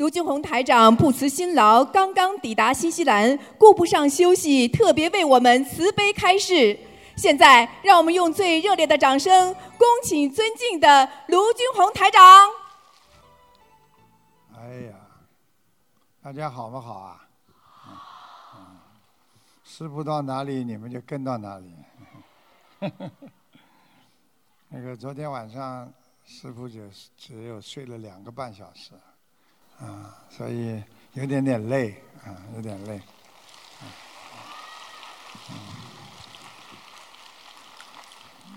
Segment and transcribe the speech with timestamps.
[0.00, 6.80] 卢军宏台长不辞辛劳，刚刚抵达新西兰，顾不上休息，特别为我们慈悲开示。
[7.18, 12.22] 现在，让我们用最热烈的掌声，恭请尊敬的卢军宏台长。
[14.56, 14.94] 哎呀，
[16.22, 17.28] 大家好不好啊？
[19.62, 21.74] 师傅到哪里，你们就跟到哪里。
[24.70, 25.92] 那个昨天晚上，
[26.24, 26.80] 师傅就
[27.18, 28.92] 只有睡了两个半小时，
[29.80, 30.82] 啊，所以
[31.14, 33.00] 有点点累，啊，有点累。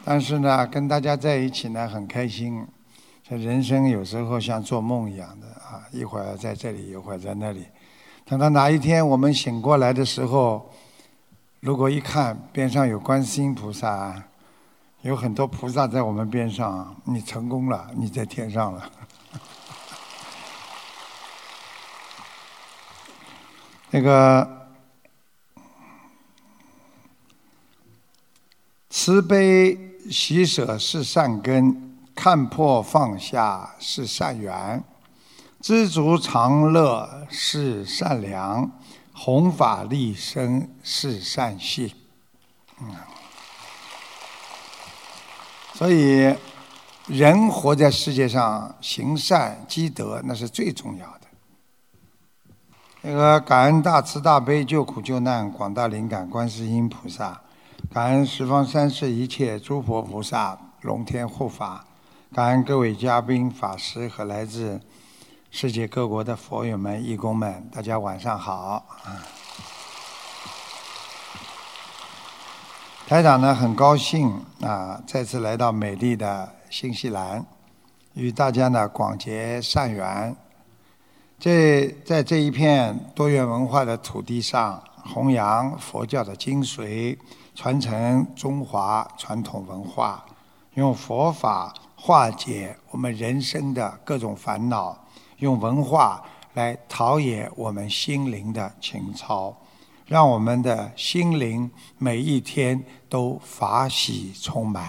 [0.06, 2.68] 但是呢，跟大家在一起呢，很开心。
[3.26, 7.66] 这人生有时候像做梦一样的啊，一会儿在这里，一会儿在那里。
[8.26, 10.70] 等到哪一天我们醒过来的时候，
[11.62, 14.22] 如果一看边上有观世音菩萨，
[15.04, 18.92] 有很多菩萨在我们边上，你成功了，你在天上了。
[23.94, 24.68] 那个
[28.90, 29.80] 慈悲。
[30.12, 34.84] 喜舍是善根，看破放下是善缘，
[35.62, 38.70] 知足常乐是善良，
[39.14, 41.90] 弘法利生是善性。
[42.82, 42.94] 嗯，
[45.74, 46.36] 所以
[47.08, 51.23] 人活在世界上，行善积德，那是最重要的。
[53.06, 57.42] 那个感恩大慈大悲救苦救难广大灵感观世音菩萨。
[57.94, 61.84] 感恩十方三世一切诸佛菩萨、龙天护法，
[62.34, 64.80] 感恩各位嘉宾、法师和来自
[65.52, 68.86] 世界各国的佛友们、义工们，大家晚上好。
[73.06, 77.46] 台长呢很高兴啊，再次来到美丽的新西兰，
[78.14, 80.34] 与大家呢广结善缘。
[81.44, 87.18] 这在这一片多元文化的土地上，弘扬佛教的精髓。
[87.54, 90.26] 传承中华传统文化，
[90.76, 94.98] 用佛法化解我们人生的各种烦恼，
[95.40, 99.54] 用文化来陶冶我们心灵的情操，
[100.08, 104.88] 让我们的心灵每一天都法喜充满。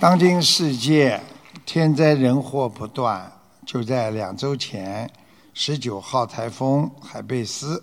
[0.00, 1.18] 当今世界
[1.64, 3.32] 天灾人祸不断，
[3.64, 5.10] 就在两周前，
[5.54, 7.82] 十九号台风海贝斯。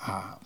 [0.00, 0.38] 啊，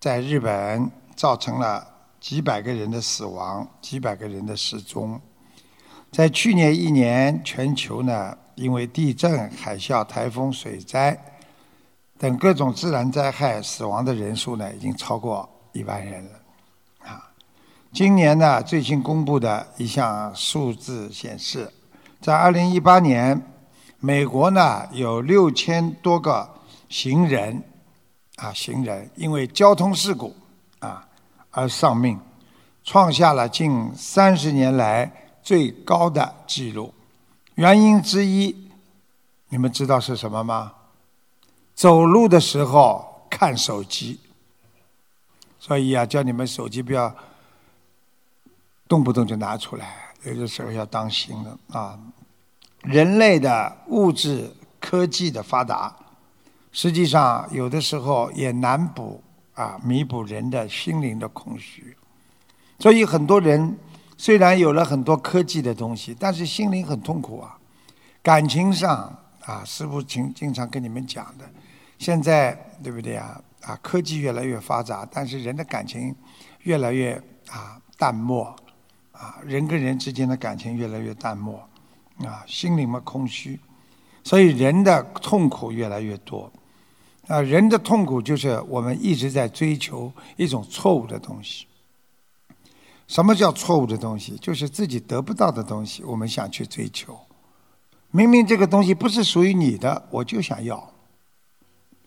[0.00, 1.86] 在日本造成了
[2.20, 5.20] 几百个人的死亡，几百个人的失踪。
[6.10, 11.18] 在去年一年，全球呢，因为地震、海啸、台风、水灾
[12.18, 16.30] 等各种自然灾害，死亡的人数呢，已经超过一万人了。
[17.04, 17.30] 啊，
[17.92, 21.70] 今年呢，最新公布的一项数字显示，
[22.24, 23.38] 在二零一八年，
[24.00, 26.48] 美国呢有六千多个
[26.88, 27.62] 行人。
[28.36, 30.34] 啊，行人因为交通事故
[30.78, 31.06] 啊
[31.50, 32.18] 而丧命，
[32.82, 36.94] 创下了近三十年来最高的纪录。
[37.56, 38.70] 原因之一，
[39.50, 40.72] 你们知道是什么吗？
[41.74, 44.18] 走路的时候看手机。
[45.60, 47.14] 所以啊，叫你们手机不要
[48.88, 51.98] 动不动就拿出来，有的时候要当心了啊。
[52.82, 55.94] 人类的物质科技的发达。
[56.72, 59.22] 实际上，有的时候也难补
[59.54, 61.96] 啊，弥补人的心灵的空虚。
[62.80, 63.78] 所以很多人
[64.18, 67.56] 虽然有了很多科技的东西，但是心灵很痛苦啊。
[68.22, 71.48] 感情上啊，师傅经经常跟你们讲的，
[71.98, 72.52] 现在
[72.82, 73.40] 对不对啊？
[73.60, 76.14] 啊，科技越来越发达，但是人的感情
[76.64, 77.14] 越来越
[77.48, 78.54] 啊淡漠
[79.14, 81.58] 啊，人跟人之间的感情越来越淡漠
[82.18, 83.58] 啊，心里面空虚，
[84.22, 86.52] 所以人的痛苦越来越多。
[87.26, 91.66] 啊，人的痛苦就是我们一直在追求一种错误的东西。
[93.06, 94.36] 什么叫错误的东西？
[94.40, 97.18] 就是自己得不到的东西，我们想去追求。
[98.10, 100.90] 明明这个东西不是属于你的，我就想要。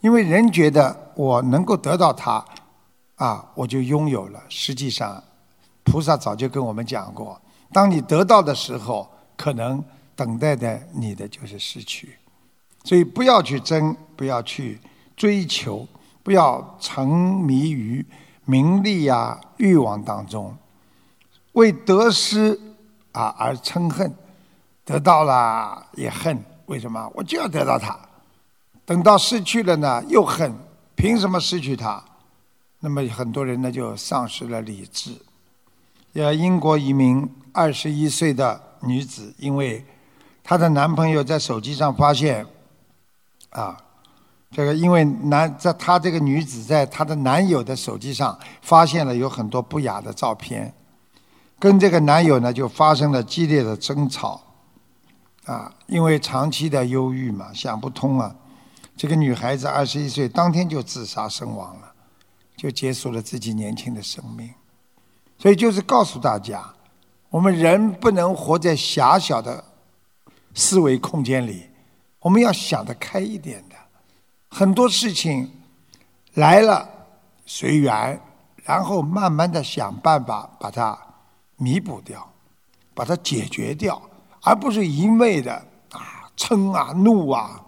[0.02, 2.46] 因为人觉得我能够得到它，
[3.16, 4.44] 啊，我就拥有了。
[4.50, 5.24] 实际上，
[5.88, 7.42] 菩萨早就跟我们讲过：
[7.72, 9.84] 当你得到的时候，可能
[10.16, 12.18] 等待的你的就是失去。
[12.84, 14.80] 所以不要去争，不要去。
[15.16, 15.88] 追求，
[16.22, 18.06] 不要沉迷于
[18.46, 20.56] 名利呀、欲望当中，
[21.54, 22.60] 为得失
[23.14, 24.16] 啊而嗔恨，
[24.86, 26.38] 得到了也恨，
[26.68, 27.12] 为什么？
[27.16, 27.98] 我就要得到它，
[28.86, 30.54] 等到失去了呢又恨，
[30.96, 32.00] 凭什么失去它？
[32.80, 35.20] 那么很多人呢就丧失了理智。
[36.18, 39.86] 呃，英国一名二十一岁的女子，因为
[40.44, 42.44] 她的男朋友在手机上发现，
[43.52, 43.78] 啊，
[44.50, 50.74] 这个因为男在她这个女子在她的男友的手机上发现了有很多不雅的照片，
[51.60, 54.42] 跟这个男友呢就发生了激烈的争吵，
[55.46, 58.36] 啊，因为长期的忧郁嘛，想不通啊，
[58.96, 61.94] 这个女孩子二十一岁，当天就自杀身亡了，
[62.56, 64.50] 就结束了自己年轻的生命。
[65.40, 66.64] 所以就是告诉大家，
[67.30, 69.64] 我们人不能活在狭小的
[70.54, 71.70] 思维空间里，
[72.20, 73.76] 我们要想得开一点的。
[74.50, 75.52] 很多事情
[76.34, 76.90] 来了
[77.46, 78.20] 随缘，
[78.64, 80.98] 然后慢慢的想办法把它
[81.58, 82.28] 弥补掉，
[82.94, 84.02] 把它解决掉，
[84.42, 85.54] 而不是一味的
[85.92, 87.62] 啊嗔啊怒啊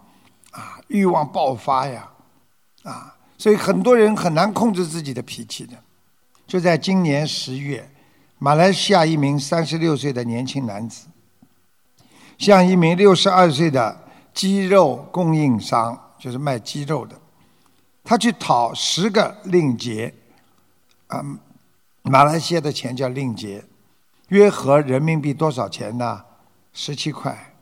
[0.50, 2.10] 啊欲望爆发呀
[2.82, 5.74] 啊，所以很多人很难控制自己的脾气的。
[6.50, 7.88] 就在今年十月，
[8.40, 11.06] 马来西亚一名三十六岁的年轻男子，
[12.38, 13.96] 向一名六十二岁的
[14.34, 17.16] 鸡肉供应商，就是卖鸡肉的，
[18.02, 20.12] 他去讨十个令捷，
[21.06, 21.24] 啊，
[22.02, 23.64] 马来西亚的钱叫令捷，
[24.30, 26.24] 约合人民币多少钱呢？
[26.72, 27.54] 十七块。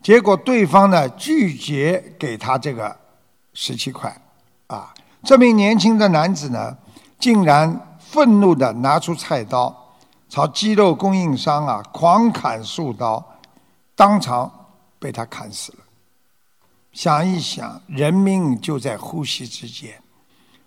[0.00, 2.96] 结果对方呢拒绝给他这个
[3.54, 4.16] 十七块，
[4.68, 6.78] 啊，这名年轻的男子呢？
[7.18, 9.74] 竟然愤怒的拿出菜刀，
[10.28, 13.24] 朝鸡肉供应商啊狂砍数刀，
[13.94, 14.50] 当场
[14.98, 15.78] 被他砍死了。
[16.92, 19.90] 想一想，人命就在呼吸之间。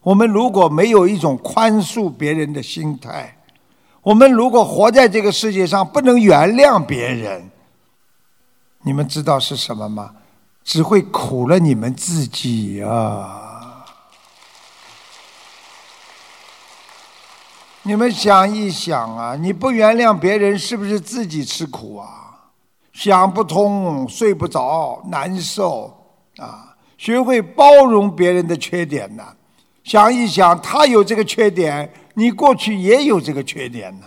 [0.01, 3.37] 我们如果没有一种宽恕别人的心态，
[4.01, 7.49] 我们如果活在这个世界上不能原谅别人，
[8.83, 10.13] 你们知道是什么吗？
[10.63, 13.48] 只会苦了你们自己啊！
[17.89, 22.51] 你们想一想啊，你不原谅别人，是不是自己吃苦啊？
[22.93, 25.91] 想不通，睡不着，难受
[26.37, 26.77] 啊！
[26.99, 29.23] 学会包容别人的缺点呢。
[29.83, 34.05] 想一想，他有这个缺点，你过去也有这个缺点呢，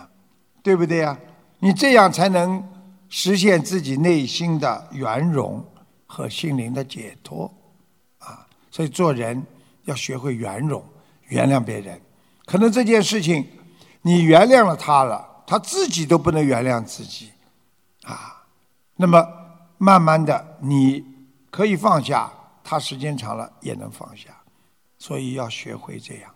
[0.63, 1.19] 对不对呀？
[1.59, 2.63] 你这样才能
[3.09, 5.61] 实现自己内心的圆融
[6.07, 7.53] 和心灵的解脱
[8.21, 8.47] 啊！
[8.71, 9.45] 所以做人
[9.87, 10.81] 要学会圆融，
[11.27, 12.01] 原谅别人。
[12.47, 13.45] 可能这件事情。
[14.03, 17.31] 你原谅了他了，他自己都不能原谅自己，
[18.03, 18.45] 啊，
[18.97, 19.25] 那么
[19.79, 21.05] 慢慢的你
[21.51, 22.33] 可以放下，
[22.65, 24.31] 他时间长了也能放下，
[24.99, 26.31] 所以要学会这样。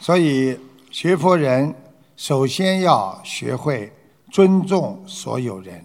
[0.00, 0.58] 所以
[0.90, 1.74] 学佛人
[2.16, 3.92] 首先要学会
[4.30, 5.84] 尊重所有人，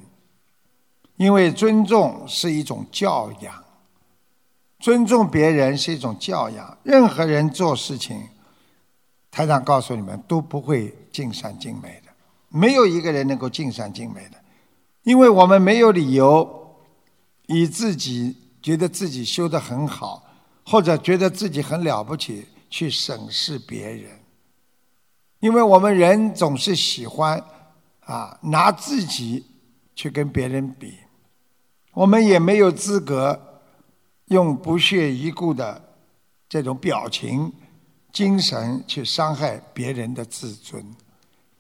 [1.18, 3.64] 因为尊重是一种教养，
[4.80, 8.30] 尊重别人是一种教养，任何人做事情。
[9.34, 12.12] 台长告诉你们，都不会尽善尽美的，
[12.50, 14.38] 没有一个人能够尽善尽美的，
[15.02, 16.78] 因为我们没有理由
[17.48, 20.24] 以自己觉得自己修得很好，
[20.64, 24.12] 或者觉得自己很了不起去审视别人，
[25.40, 27.44] 因为我们人总是喜欢
[28.02, 29.44] 啊拿自己
[29.96, 30.94] 去跟别人比，
[31.94, 33.62] 我们也没有资格
[34.26, 35.82] 用不屑一顾的
[36.48, 37.52] 这种表情。
[38.14, 40.86] 精神去伤害别人的自尊，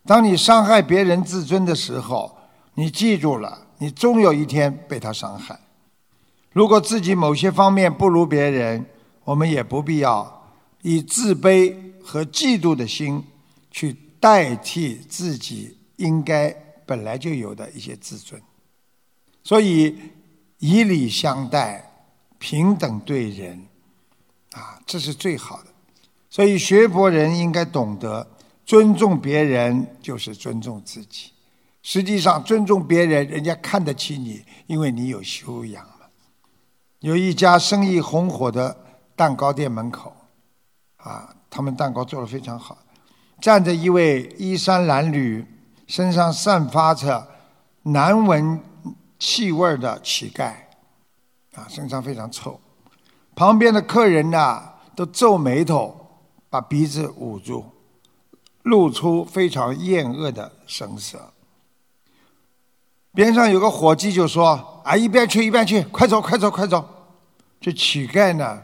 [0.05, 2.37] 当你伤害别人自尊的时候，
[2.75, 5.59] 你记住了，你终有一天被他伤害。
[6.51, 8.85] 如果自己某些方面不如别人，
[9.23, 10.51] 我们也不必要
[10.83, 13.23] 以自卑和嫉妒的心
[13.71, 16.55] 去代替自己应该
[16.85, 18.39] 本来就有的一些自尊。
[19.43, 19.97] 所以，
[20.59, 21.91] 以礼相待，
[22.37, 23.65] 平等对人，
[24.51, 25.72] 啊，这是最好的。
[26.33, 28.25] 所以学佛人应该懂得
[28.65, 31.31] 尊重别人就是尊重自己。
[31.83, 36.07] 实际上，尊重别人，人家看得起你，因为你有修养嘛。
[37.01, 38.75] 有一家生意红火的
[39.15, 40.11] 蛋糕店门口，
[40.97, 42.79] 啊，他们蛋糕做的非常好，
[43.39, 45.45] 站着一位衣衫褴褛、
[45.85, 47.27] 身上散发着
[47.83, 48.59] 难闻
[49.19, 50.51] 气味的乞丐，
[51.53, 52.59] 啊，身上非常臭。
[53.35, 54.63] 旁边的客人呢，
[54.95, 55.99] 都皱眉头。
[56.53, 57.65] 把鼻子捂住，
[58.61, 61.33] 露出非常厌恶的神色。
[63.11, 64.53] 边上有个伙计就说
[64.85, 66.87] ：“啊，一边去一边去，快走快走快走！”
[67.59, 68.61] 这乞丐呢，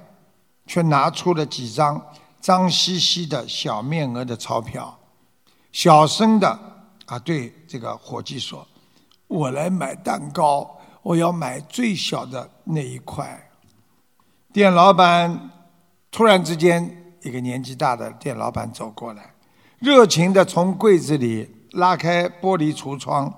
[0.67, 1.99] 却拿出了几张
[2.39, 4.95] 脏兮兮的小面额的钞票，
[5.71, 6.59] 小声的
[7.07, 8.67] 啊对这个伙计说
[9.25, 13.49] ：“我来买蛋糕，我要买最小的那一块。”
[14.53, 15.49] 店老板
[16.11, 16.97] 突然之间。
[17.23, 19.33] 一个年纪大的店老板走过来，
[19.79, 23.33] 热情的从柜子里拉开玻璃橱窗，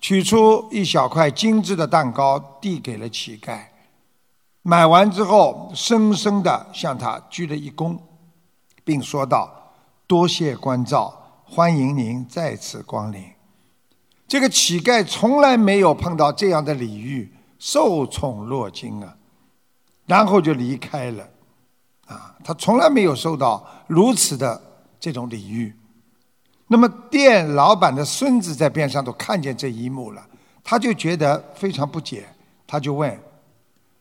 [0.00, 3.58] 取出一小块精致的蛋糕，递给了乞丐。
[4.62, 7.98] 买完之后，深深地向他鞠了一躬，
[8.82, 9.74] 并说道
[10.06, 13.22] ：“多谢关照，欢迎您再次光临。”
[14.26, 19.16] 这个乞丐从来没有碰到这样的礼遇，受宠若惊啊！
[20.06, 21.28] 然后就离开了。
[22.44, 24.60] 他从来没有受到如此的
[25.00, 25.74] 这种礼遇。
[26.68, 30.22] 那么店老板的孙子在边上都看见这一幕了，
[30.62, 32.26] 他就觉得非常不解，
[32.66, 33.18] 他就问：“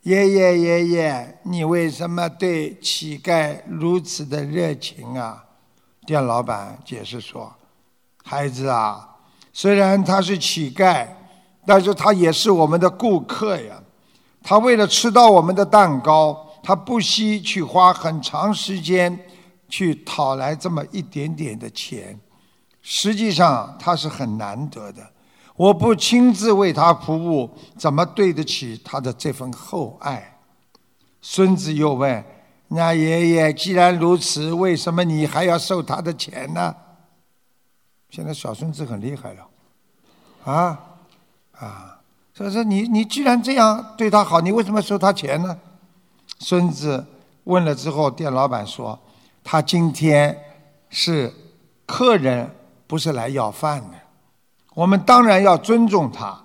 [0.03, 5.43] 爷爷爷爷，你为什么对乞丐如此的热情啊？”
[6.05, 7.53] 店老板解释说
[8.23, 9.09] ：“孩子啊，
[9.53, 11.07] 虽然他是乞丐，
[11.65, 13.81] 但是他也是我们的顾客呀。
[14.41, 19.19] 他为了吃到我们的蛋糕，他不惜去花很长时间
[19.69, 22.19] 去讨来这么一点点的钱。”
[22.81, 25.07] 实际上他是很难得的，
[25.55, 30.37] 我不亲自为他服务，怎么对得起他的这份厚爱？
[31.21, 32.21] 孙子又问
[32.67, 36.75] ：“那爷爷既然如此，为什么你还要收他的钱呢？”
[38.11, 39.47] 现在小孙子很厉害了，
[40.43, 40.79] 啊
[41.53, 41.99] 啊！
[42.33, 45.57] 所以说你你既然这样对他好，你为什么收他钱呢？
[46.43, 47.03] 孙子
[47.45, 48.99] 问了之后，店老板说
[49.43, 50.37] ：“他今天
[50.89, 51.33] 是
[51.85, 52.51] 客人。”
[52.85, 53.97] 不是来要饭的，
[54.75, 56.39] 我们当然要尊重他。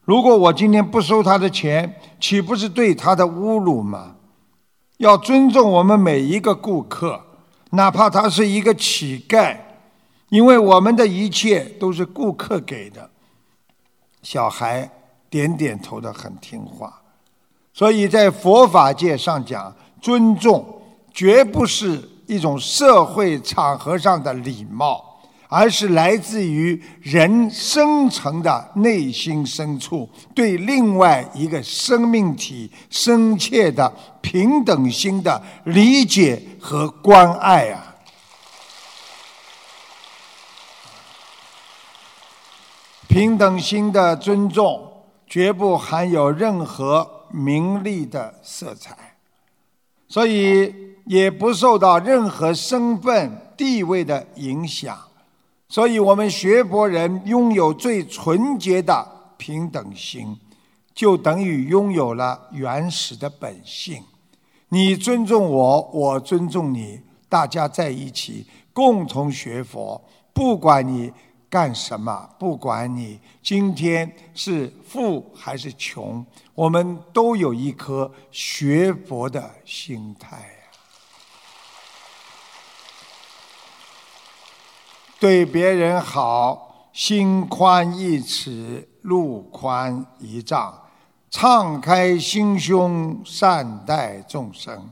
[0.00, 4.16] 如果我今天不收他的钱，岂不是对他的侮辱吗？
[4.96, 7.20] 要尊重我们每一个顾客，
[7.70, 9.56] 哪怕他是一个乞丐，
[10.30, 13.08] 因为我们的一切都是顾客给的。
[14.22, 14.90] 小孩
[15.30, 17.01] 点点头的很听话，
[17.72, 25.08] 所以在佛法界上讲，尊重绝不是一种社会场合上的礼貌。
[25.54, 37.94] 而是来自于人深层的内心深处对另外一个生命体深切的平等心的理解和关爱啊！
[43.06, 44.90] 平等心的尊重
[45.28, 49.16] 绝不含有任何名利的色彩，
[50.06, 50.72] 所以
[51.06, 54.96] 也不受到任何身份地位的影响。
[55.68, 59.06] 所以，我们学佛人拥有最纯洁的
[59.38, 60.36] 平等心，
[60.94, 64.02] 就等于拥有了原始的本性。
[64.68, 69.98] 你尊重我，我尊重你，大家在一起共同学佛。
[70.34, 71.10] 不管你
[71.52, 80.46] 干什么，不管你今天是富还是穷，我们都有一颗学佛的心态呀。
[85.20, 90.74] 对别人好，心宽一尺，路宽一丈，
[91.28, 94.90] 敞开心胸，善待众生。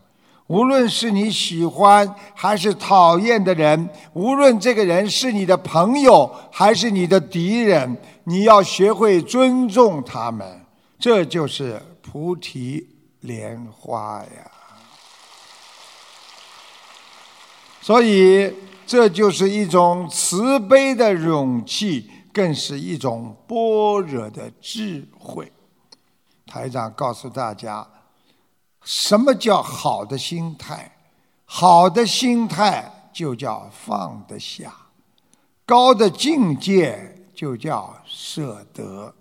[0.51, 10.61] 无论是你喜欢还是讨厌的人，无论这个人是你的朋友还是你的敌人，你要学会尊重他们。
[10.99, 12.85] 这就是菩提
[13.21, 14.51] 莲花呀。
[17.81, 18.53] 所以。
[18.91, 25.53] 这就是一种慈悲的勇气，更是一种般若的智慧。
[26.45, 27.87] 台长告诉大家，
[28.85, 30.91] 什么叫好的心态？
[31.45, 34.73] 好的心态就叫放得下，
[35.67, 39.15] 高的境界就叫舍得。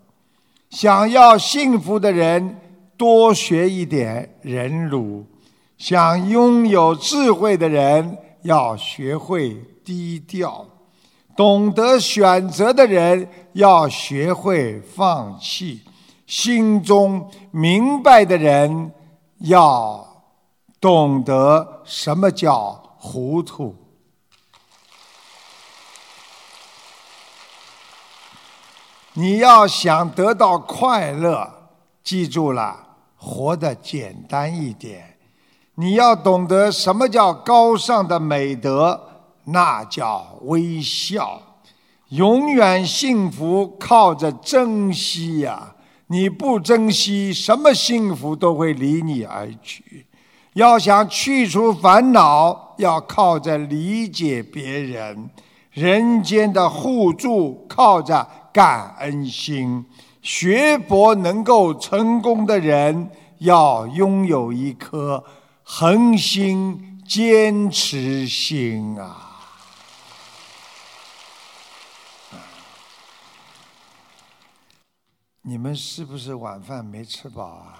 [0.69, 2.59] 想要幸福的人，
[2.95, 5.23] 多学一点忍辱；
[5.77, 8.17] 想拥有智慧的人。
[8.43, 10.65] 要学会低调，
[11.35, 15.81] 懂得选择的人要学会放弃，
[16.25, 18.93] 心中明白的人
[19.39, 20.23] 要
[20.79, 23.75] 懂得什么叫糊涂。
[29.13, 31.71] 你要想得到快乐，
[32.03, 35.17] 记住了，活得简单一点。
[35.75, 39.09] 你要懂得什么叫高尚的美德，
[39.45, 41.41] 那叫微笑。
[42.09, 45.75] 永远幸福靠着珍惜呀！
[46.11, 50.07] 你不珍惜，什么幸福都会离你而去。
[50.53, 55.29] 要想去除烦恼，要靠着理解别人。
[55.71, 59.85] 人间的互助靠着感恩心。
[60.23, 65.23] 学佛能够成功的人，要拥有一颗。
[65.63, 69.28] 恒心坚持心啊！
[75.41, 77.79] 你们是不是晚饭没吃饱啊？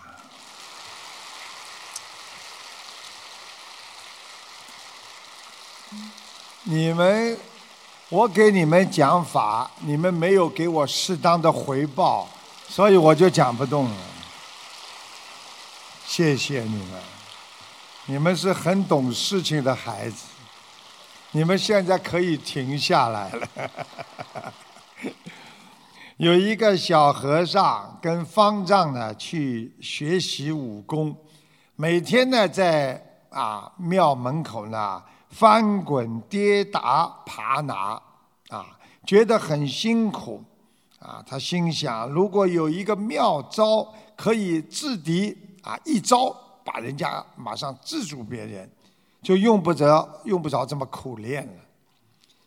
[6.64, 7.38] 你们，
[8.10, 12.30] 我给你们讲法，你们没有给我适当的回报，
[12.68, 13.98] 所以我就讲不动了。
[16.06, 17.02] 谢谢你们，
[18.06, 20.26] 你们是很懂事情的孩子，
[21.32, 23.48] 你们现在可以停下来了。
[26.20, 31.16] 有一个小和尚跟方丈呢去学习武功，
[31.78, 37.94] 每天呢在啊庙门口呢翻滚跌打爬拿
[38.50, 38.66] 啊，
[39.06, 40.44] 觉得很辛苦
[41.00, 41.24] 啊。
[41.26, 45.34] 他心想，如果有一个妙招可以制敌
[45.64, 46.36] 啊，一招
[46.66, 48.70] 把人家马上制住别人，
[49.22, 51.54] 就用不着用不着这么苦练了。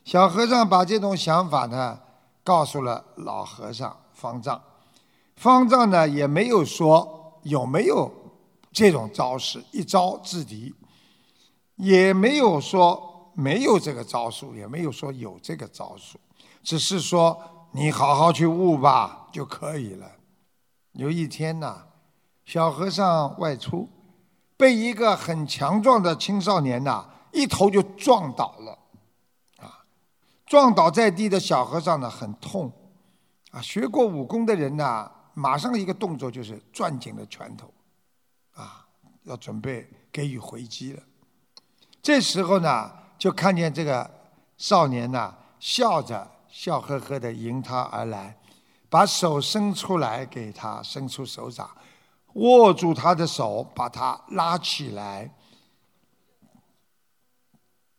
[0.05, 1.99] 小和尚把这种想法呢。
[2.45, 4.61] 告诉了老和尚方丈，
[5.37, 8.13] 方丈呢也没有说有没有
[8.73, 10.75] 这种招式一招制敌，
[11.77, 16.19] 也没有说没有这个招数，也没有说有这个招数，
[16.63, 17.41] 只是说
[17.73, 20.11] 你好好去悟吧就可以了。
[20.93, 21.85] 有一天呐，
[22.45, 23.89] 小和尚外出，
[24.57, 28.79] 被一个很强壮的青少年呐一头就撞倒了。
[30.53, 32.71] 撞倒在地的小和尚呢，很痛，
[33.53, 37.73] 啊，学过武功的人呢，马上一个动作就是攥紧了拳头，
[38.53, 38.87] 啊，
[39.23, 41.03] 要准备给予回击了。
[42.03, 44.11] 这时候呢，就看见这个
[44.59, 48.37] 少年呢，笑着笑呵呵的迎他而来，
[48.91, 51.71] 把手伸出来给他，伸出手掌，
[52.35, 55.35] 握住他的手，把他拉起来，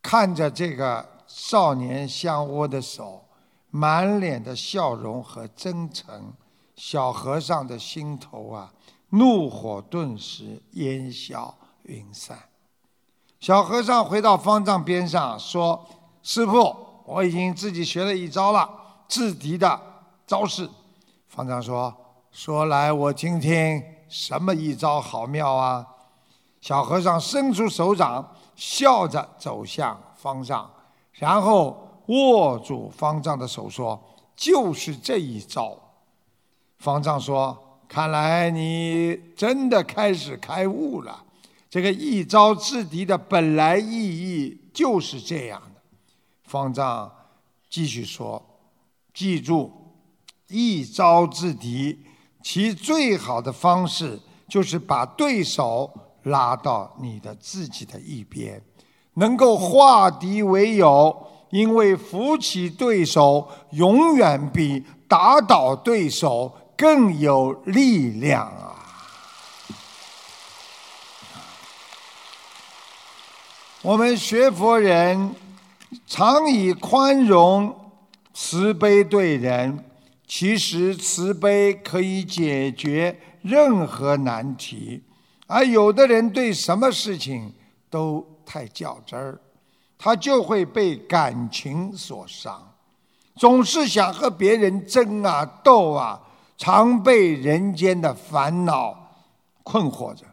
[0.04, 1.13] 看着这个。
[1.36, 3.26] 少年相握的手，
[3.72, 6.32] 满脸的笑容和真诚，
[6.76, 8.72] 小和尚的心头啊，
[9.10, 11.52] 怒火顿时烟消
[11.86, 12.38] 云散。
[13.40, 15.84] 小和尚回到方丈边上说
[16.22, 18.70] ：“师傅，我已经自己学了一招了，
[19.08, 19.82] 制敌的
[20.28, 20.70] 招式。”
[21.28, 21.92] 方丈说
[22.32, 25.84] ：“说来我听听，什么一招好妙啊？”
[26.62, 28.24] 小和尚伸出手掌，
[28.56, 30.70] 笑着走向方丈。
[31.14, 34.02] 然后握住方丈的手说
[34.36, 35.78] ：“就是这一招。”
[36.80, 41.24] 方丈说：“看来你真的开始开悟了。
[41.70, 45.82] 这个一招制敌的本来意义就是这样的。”
[46.44, 47.12] 方丈
[47.70, 48.44] 继续说
[49.14, 49.72] ：“记住，
[50.48, 52.04] 一招制敌，
[52.42, 55.92] 其最好的方式就是把对手
[56.24, 58.62] 拉到你的自己的一边。”
[59.16, 68.74] 能够化敌为友，因为扶起对手永远比打倒对手更有力量啊！
[73.84, 75.36] 我们学佛人
[76.08, 77.76] 常以宽容、
[78.34, 79.86] 慈悲对人，
[80.26, 85.04] 其实慈悲可以解决任何难题，
[85.46, 87.54] 而有的人对什么事情
[87.92, 88.33] 都。
[88.54, 89.42] 太较真儿，
[89.98, 92.62] 他就会被感情所伤，
[93.36, 96.22] 总是想和别人争啊斗啊，
[96.56, 98.96] 常被人间的烦恼
[99.64, 100.24] 困惑着。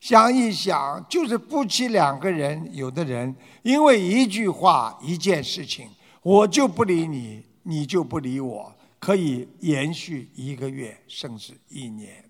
[0.00, 5.86] 想一想，就是夫妻两个人，有的人因为一句话、一件事情，
[6.22, 12.24] 我就不理你，你就不理我，可以延续一个月甚至一年，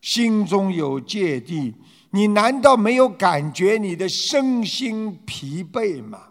[0.00, 1.74] 心中有芥蒂。
[2.12, 6.28] 你难道没有感觉你的身心疲惫吗？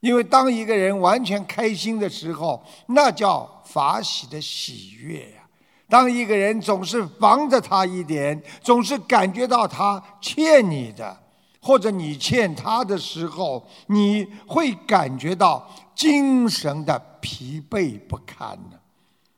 [0.00, 5.48] 因为当一个人完全开心的时候，那叫法喜的喜悦呀。
[5.88, 11.16] 当一个人总是防着他一点，总是感觉到他欠你的，
[11.60, 18.78] 或者你欠他的时候，你会感觉到精神的疲惫不堪呢。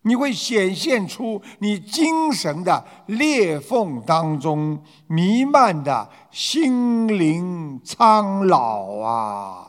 [0.07, 9.69] 你会显现出你精神的裂缝当中弥漫的心灵苍老啊！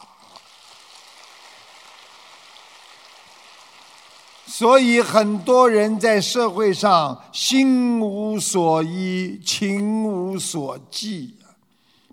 [4.46, 11.37] 所以很多人在社会上心无所依，情无所寄。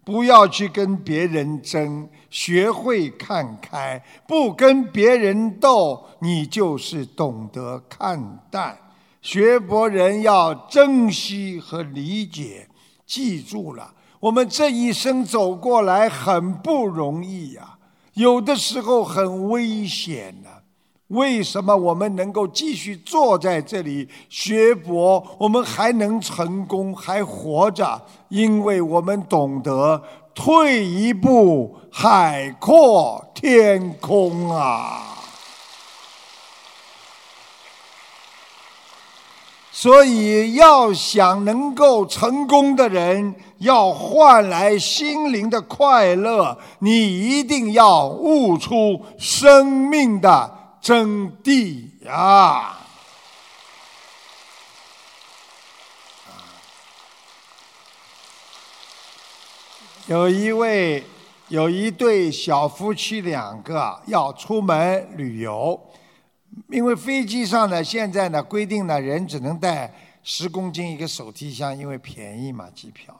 [0.05, 8.79] 不要去跟别人争，学会看开，不跟别人斗，你就是懂得看淡。
[9.23, 12.69] 学佛人要珍惜和理解，
[13.07, 17.79] 记住了，我们这一生走过来很不容易呀，
[18.13, 20.64] 有的时候很危险的。
[21.09, 25.23] 为什么我们能够继续坐在这里学佛？
[25.39, 30.03] 我们还能成功，还活着，因为我们懂得
[30.35, 35.11] 退一步海阔天空啊！
[39.71, 50.64] 所以，要想能够成功的人，要换来心灵的快乐，你一定要悟出生命的。
[50.85, 52.77] 征地呀！
[60.07, 61.03] 有一位，
[61.49, 65.81] 有一对小夫妻两个要出门旅游，
[66.69, 69.91] 因为飞机上呢，现在呢规定呢，人只能带
[70.23, 73.19] 十公斤一个手提箱，因为便宜嘛，机票。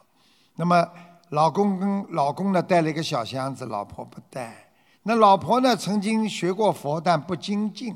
[0.57, 0.87] 那么
[1.31, 4.64] 老公跟老公呢带了一个小箱子，老婆不带。
[5.07, 5.77] 那老婆呢？
[5.77, 7.95] 曾经学过佛，但不精进。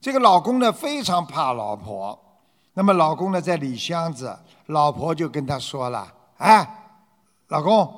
[0.00, 2.18] 这个老公呢，非常怕老婆。
[2.74, 4.36] 那么老公呢，在理箱子，
[4.66, 6.68] 老婆就跟他说了：“哎，
[7.48, 7.88] 老公，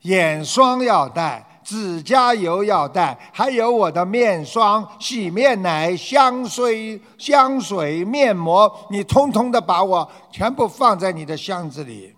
[0.00, 12.12] 眼霜要带，指甲油要带，还有我的面霜、洗面奶、香水、香水、面膜，你通通的把我全部放在你的箱子里。”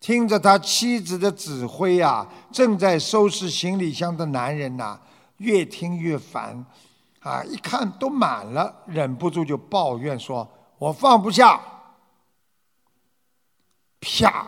[0.00, 4.98] 听着他妻子的指挥啊，正在收拾行李箱的男人呐，
[5.36, 6.64] 越听越烦，
[7.20, 11.60] 啊，一看都满了，忍不住就抱怨说：“我放不下。”
[14.00, 14.46] 啪，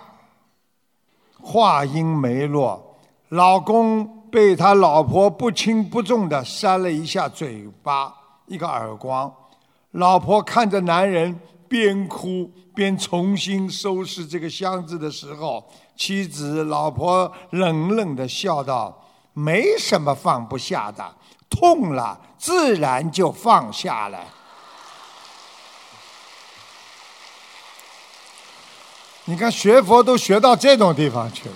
[1.42, 2.96] 话音没落，
[3.28, 8.14] 老公被他老婆不轻不重的扇了一下嘴巴，
[8.46, 9.30] 一个耳光。
[9.90, 11.38] 老婆看着男人。
[11.72, 21.16] 边哭边重新收拾这个箱子的时候，妻子老婆冷冷的笑道：“没什么放不下的，
[21.48, 24.20] 痛了自然就放下了。”
[29.24, 31.54] 你看学佛都学到这种地方去了，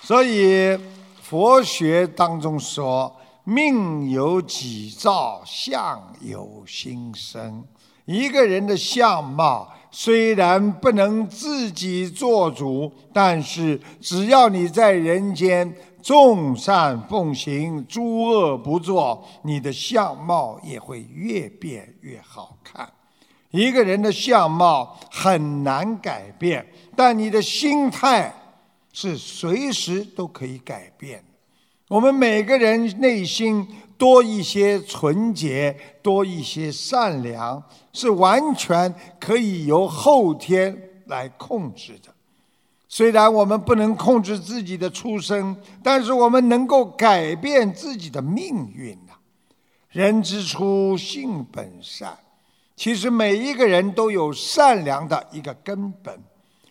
[0.00, 0.80] 所以
[1.20, 3.14] 佛学当中说
[3.44, 7.62] ：“命由己造，相由心生。”
[8.04, 22.90] 一个人的相貌虽然不能自己做主，但是只要你在人间众善奉行、诸恶不作，你的相貌也会越变越好看。
[23.50, 28.34] 一个人的相貌很难改变，但你的心态
[28.92, 31.22] 是随时都可以改变。
[31.88, 33.68] 我们每个人内心。
[34.02, 37.62] 多一些纯洁，多一些善良，
[37.92, 42.12] 是完全可以由后天来控制的。
[42.88, 49.12] 虽然我们不能控制自己的出生，但是我们能够改变自己的命运呐。
[49.90, 52.18] 人之初，性本善。
[52.74, 56.20] 其实每一个人都有善良的一个根本，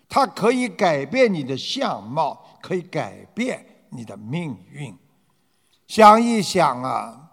[0.09, 4.93] 它可以改变你的相貌，可以改变你的命运。
[5.91, 7.31] 想一想啊。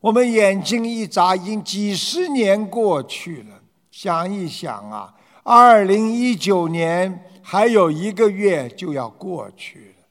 [0.00, 3.62] 我们眼睛一眨，已经几十年过去了。
[3.92, 10.06] 想一想啊，二零一九年还有一个月就要过去了，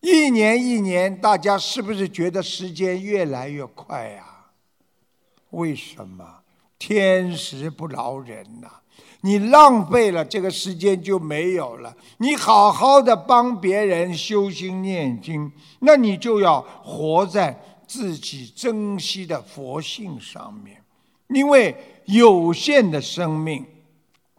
[0.00, 4.24] 一年一年，大家是不是觉得时间越来越快呀？
[5.50, 6.40] 为什么？
[6.76, 8.68] 天时不饶人呐！
[9.26, 11.92] 你浪费了这个时间就没有了。
[12.18, 17.60] 你好好的帮别人修心念经，那你就要活在。
[17.88, 20.82] 自己珍惜的佛性上面，
[21.28, 21.72] 因为
[22.06, 23.64] 有限的生命，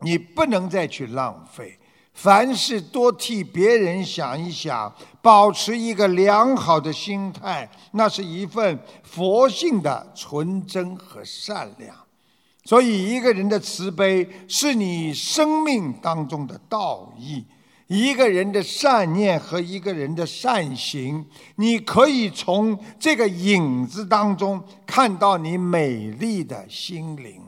[0.02, 1.80] 你不能再去浪费。
[2.14, 11.96] 凡事多替别人想一想，保持一个良好的心态，那是一份佛性的纯真和善良。
[12.68, 17.46] 所以，一个人的慈悲是你生命当中的道义。
[17.88, 21.26] 一个人的善念和一个人的善行，
[21.56, 27.42] 你可以从这个影子当中看到你美丽的心灵。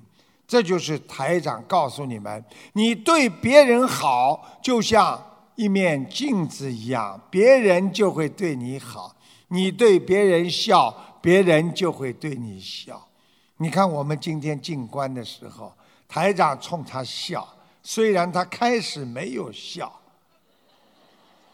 [0.47, 5.21] 这就是台长告诉你们：你对别人好，就像
[5.55, 9.13] 一面镜子一样，别人就会对你好；
[9.49, 13.08] 你对别人笑，别人就会对你笑。
[13.61, 15.73] 你看，我们今天进关的时候，
[16.07, 17.45] 台长冲他笑，
[17.83, 19.91] 虽然他开始没有笑。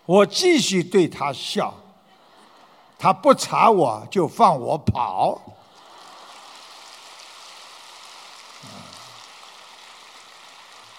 [0.05, 1.73] 我继续对他笑，
[2.99, 5.41] 他不查我就放我跑。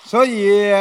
[0.04, 0.72] 所以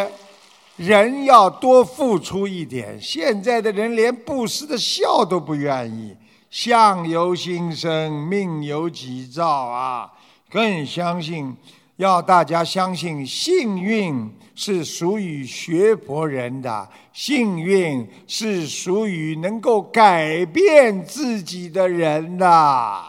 [0.76, 3.00] 人要多付出一点。
[3.00, 6.18] 现在的人连布施的笑都不愿意，
[6.56, 10.10] 相由心生，命由己造啊！
[10.50, 11.54] 更相信，
[11.98, 23.04] 要大家相信，幸运是属于学佛人的，幸运是属于能够改变自己的人的。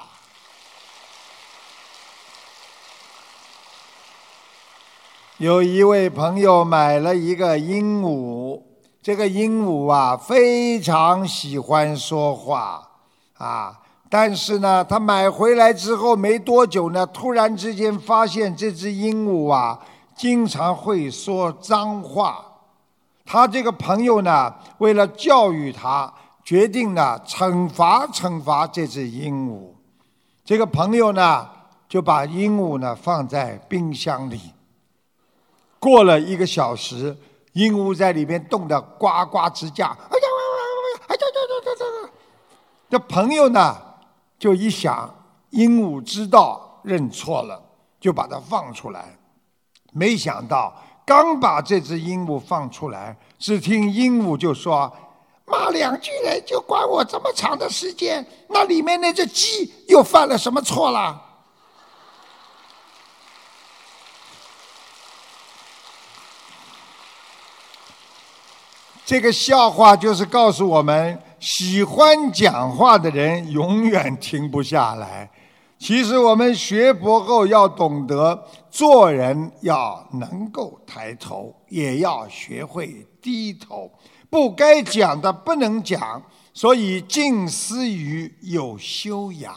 [5.36, 8.60] 有一位朋友买了一个鹦鹉，
[9.00, 12.82] 这个鹦鹉啊，非常喜欢说话。
[13.38, 13.78] 啊！
[14.08, 19.78] 但是呢，他买回来之后没多久呢，突然之间发现这只鹦鹉啊，
[20.14, 22.44] 经常会说脏话。
[23.24, 26.12] 他这个朋友呢，为了教育他，
[26.44, 29.72] 决定呢惩罚惩罚这只鹦鹉。
[30.44, 31.48] 这个朋友呢，
[31.88, 34.40] 就把鹦鹉呢放在冰箱里。
[35.80, 37.16] 过了一个小时，
[37.54, 39.86] 鹦鹉在里面冻得呱呱直叫。
[39.86, 40.26] 哎呀！
[42.88, 43.76] 这朋友呢，
[44.38, 45.12] 就一想，
[45.50, 47.60] 鹦鹉知道认错了，
[47.98, 49.18] 就把它放出来。
[49.92, 50.72] 没想到，
[51.04, 54.92] 刚把这只鹦鹉放出来，只听鹦鹉就说
[55.46, 58.24] ：“骂两句人就管我这么长的时间？
[58.48, 61.22] 那里面那只鸡又犯了什么错了？”
[69.04, 71.20] 这个笑话就是告诉我们。
[71.46, 75.30] 喜欢讲话的人永远停不下来。
[75.78, 83.88] 其实我们学佛后要懂得做人，要能够抬头，也要学会低头。
[84.28, 86.20] 不该讲的不能讲，
[86.52, 89.54] 所以静思语有修养，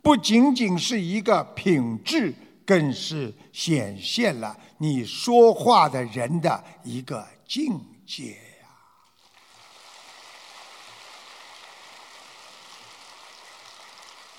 [0.00, 2.32] 不仅仅是一个品质，
[2.64, 8.36] 更是显现了你说话的人的一个境界。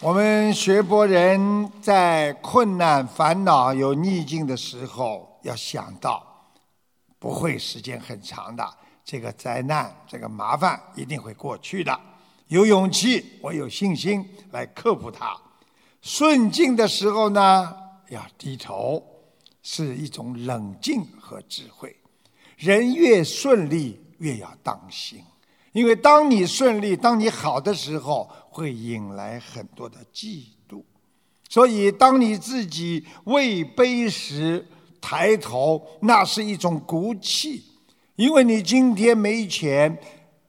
[0.06, 6.22] 我们学佛人在困难、烦恼、有逆境的时候，要想到
[7.18, 8.70] 不会时间很长的，
[9.06, 11.98] 这个灾难、这个麻烦一定会过去的。
[12.50, 15.40] 有勇气，我有信心来克服它。
[16.02, 17.74] 顺境的时候呢，
[18.10, 19.02] 要低头，
[19.62, 21.96] 是一种冷静和智慧。
[22.58, 25.24] 人越顺利，越要当心。
[25.74, 30.84] 因为当你顺利、当你好的时候，会引来很多的嫉妒。
[31.50, 34.66] 所以，当你自己位卑时
[35.02, 37.64] 抬头，那是一种骨气。
[38.16, 39.98] 因为你今天没钱、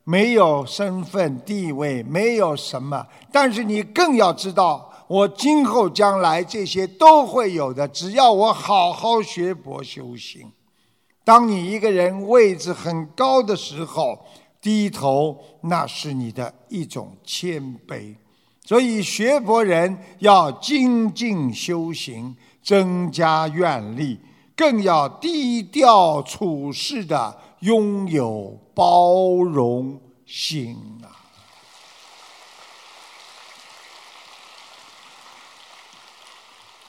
[0.05, 7.89] 没有身份地位、没有什么，但是你更要知道，我今后将来这些都会有的。
[7.89, 10.53] 只要我好好学佛修行，
[11.25, 14.23] 当你一个人位置很高的时候。
[14.65, 18.15] 低头，那是你的一种谦卑。
[18.65, 24.19] 所以学佛人要精进修行，增加愿力，
[24.57, 31.13] 更要低调处事的拥有包容心啊！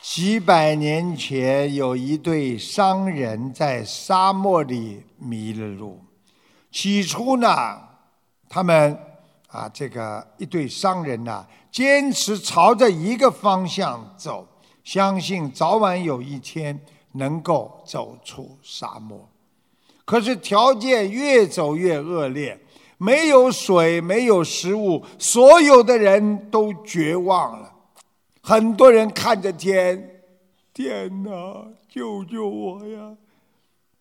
[0.01, 6.05] 几百年前，有一对商人在沙漠里迷了路。
[6.75, 7.79] 起初呢，
[8.49, 8.99] 他们
[9.47, 14.45] 啊，这个一对商人呢，坚持朝着一个方向走，
[14.83, 16.77] 相信早晚有一天
[17.13, 19.25] 能够走出沙漠。
[20.03, 22.59] 可是条件越走越恶劣，
[22.97, 27.71] 没有水，没有食物，所有的人都绝望了。
[28.41, 30.21] 很多人看着天，
[30.73, 31.31] 天哪，
[31.88, 33.15] 救救我呀！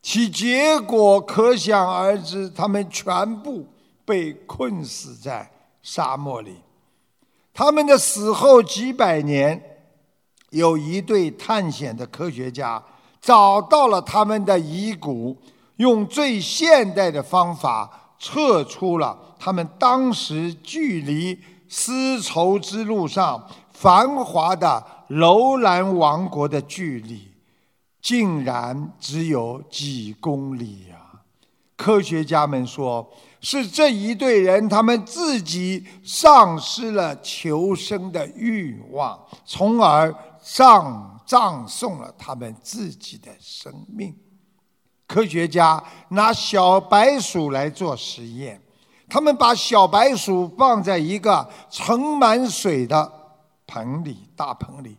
[0.04, 3.66] 其结果可想而知，他们全部
[4.04, 5.50] 被困死在
[5.82, 6.58] 沙漠里。
[7.54, 9.58] 他们的死后几百年，
[10.50, 12.80] 有一对探险的科学家
[13.18, 15.34] 找到了他们的遗骨，
[15.76, 27.26] 用最现代的方法测出了他们当时距离丝绸之路上繁华的楼兰王国的距离。
[28.04, 31.22] 竟然只有几公里呀！
[31.74, 44.14] 科学家们说，是这一队人他们自己丧失了求生的欲望，从而葬葬送了他们自己的生命。
[45.06, 48.60] 科学家拿小白鼠来做实验，
[49.08, 53.10] 他们把小白鼠放在一个盛满水的
[53.66, 54.98] 盆里，大盆里，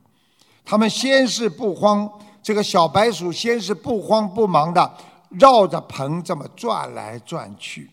[0.65, 2.11] 他们先是不慌。
[2.45, 4.97] 这个小白鼠先是不慌不忙的
[5.29, 7.89] 绕着盆这么转来转去，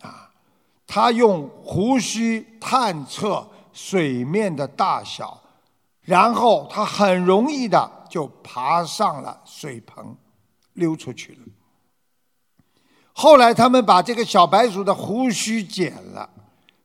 [0.00, 0.30] 啊，
[0.86, 5.38] 它用胡须探测水面的大小，
[6.00, 10.16] 然后它很容易的就爬上了水棚，
[10.72, 11.40] 溜出去了。
[13.12, 16.26] 后来他们把这个小白鼠的胡须剪了，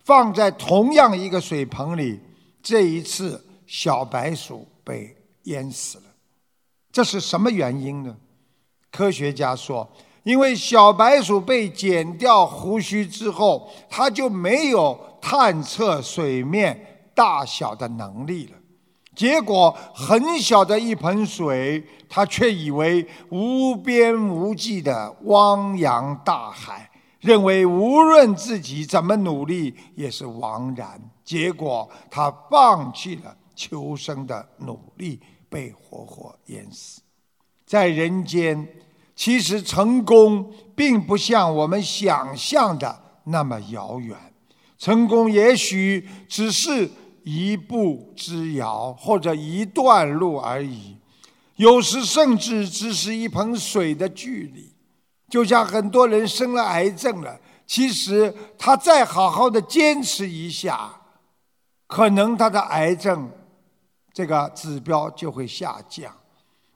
[0.03, 2.19] 放在同样一个水盆里，
[2.61, 6.03] 这一次小白鼠被淹死了。
[6.95, 8.15] 这是什么原因呢？
[8.89, 9.85] 科学家说，
[10.23, 18.53] 因为小白鼠被剪掉胡须之后，它就没有探测水面大小的能力了。
[19.13, 30.97] 结果很小的一盆水，它却以为无边无际的汪洋大海，认为无论自己怎么努力也是枉然。
[31.25, 37.01] 结果它放弃了求生的努力，被活活淹死。
[37.65, 38.67] 在人间，
[39.15, 44.17] 其实成功并不像我们想象的那么遥远，
[44.77, 46.89] 成功也许只是
[47.23, 50.97] 一步之遥，或者一段路而已，
[51.55, 54.71] 有时甚至只是一盆水的距离。
[55.27, 61.01] 就像很多人生了癌症了，其实他再好好的坚持一下，
[61.87, 63.31] 可能他的癌症
[64.15, 66.09] 这个指标就会下降。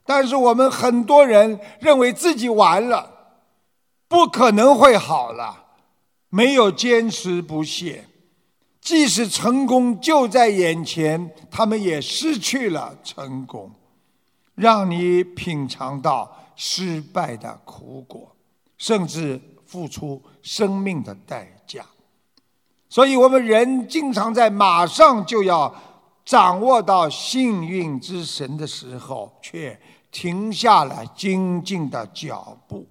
[0.04, 3.10] 但是我们很多人认为自己完了，
[4.10, 5.68] 不可能会好了，
[6.28, 8.06] 没有坚持不懈，
[8.82, 13.72] 即使成功就在眼前，他们也失去了成功，
[14.56, 18.36] 让你品尝到失败的苦果，
[18.78, 21.86] 甚至付出生命的代价。
[22.90, 25.72] 所以，我们人经常在马上就要
[26.30, 29.76] 掌握到幸运之神的时候，却。
[30.12, 32.88] 停下了精进的脚步。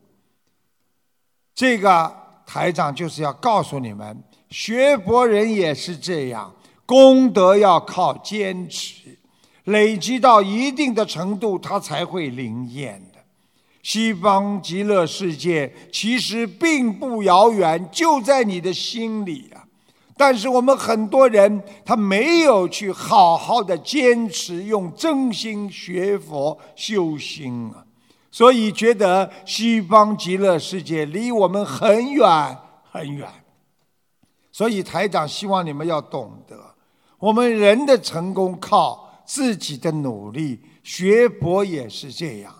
[1.52, 6.54] 这个台长就是要告诉你们，学佛人也是这样，
[6.86, 9.18] 功德要靠坚持，
[9.64, 13.18] 累积到一定的程度，它才会灵验的。
[13.82, 19.57] 西方极乐世界其实并不遥远，就在你的心里啊。
[20.18, 27.86] 但是我们很多人他没有去好好的坚持，用真心学佛修心啊，
[28.28, 32.58] 所以觉得西方极乐世界离我们很远
[32.90, 33.28] 很远。
[34.50, 36.56] 所以台长希望你们要懂得，
[37.20, 42.52] 我们人的成功靠自己的努力，学佛也是这样。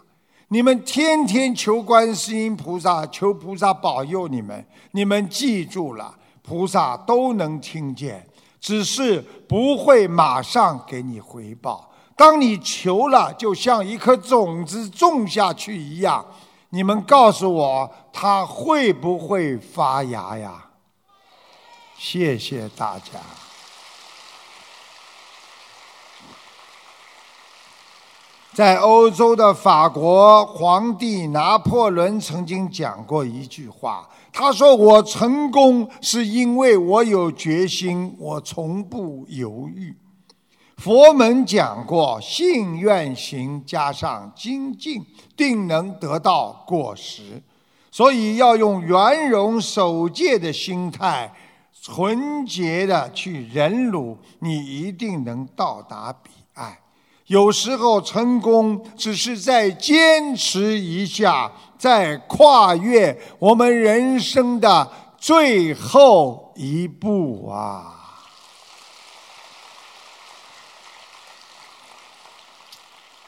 [0.50, 6.14] 你们天天求观世音菩萨，求菩萨保佑你们，你们记住了。
[6.48, 8.26] 菩萨都能听见，
[8.58, 11.90] 只是不会马上给你回报。
[12.16, 16.24] 当你求了，就像一颗种子种下去一样。
[16.70, 20.64] 你们告诉我，它会不会发芽呀？
[21.98, 23.20] 谢谢大家。
[28.54, 34.08] 在欧洲的法国皇帝拿破仑曾经讲过一句话。
[34.40, 39.92] 他说：“我成功是因为我有决心，我从不犹豫。”
[40.78, 45.04] 佛门讲过，信愿行加上精进，
[45.36, 47.42] 定能得到果实。
[47.90, 51.34] 所以要用圆融守戒的心态，
[51.82, 56.78] 纯洁的去忍辱，你一定能到达彼岸。
[57.26, 67.94] 有时候成功只是在坚持一下，在跨越我们人生的最后一步啊！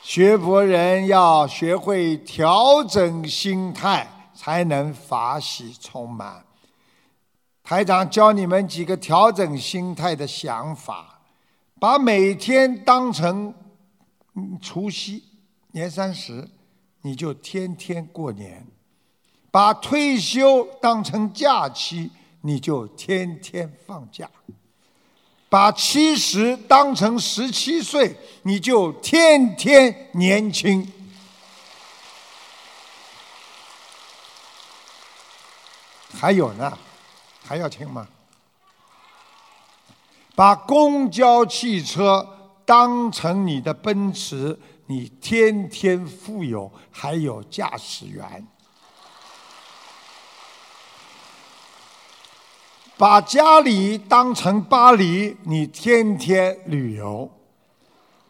[0.03, 6.45] 学佛人要学会调整心态，才能法喜充满。
[7.63, 11.21] 台长教你们几个调整心态的想法，
[11.79, 13.55] 把每天当成。
[14.63, 15.25] 除夕、
[15.73, 16.49] 年三十，
[17.03, 18.63] 你就天天过年；
[19.51, 22.11] 把退休当成假期，
[22.43, 24.27] 你就天天放假；
[25.49, 30.87] 把七十当成十七岁，你就天天年轻。
[36.13, 36.79] 还有呢？
[37.45, 38.07] 还要听吗？
[40.35, 42.37] 把公交汽车。
[42.67, 44.57] 当成你的奔驰，
[44.91, 48.45] 你天天富有，还有驾驶员。
[52.97, 57.31] 把家里当成巴黎，你天天旅游；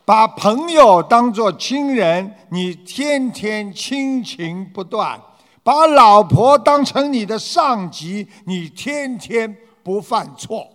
[0.05, 5.19] 把朋友当作亲人，你天天亲情不断；
[5.63, 10.69] 把老婆当成你的上级，你天天不犯错。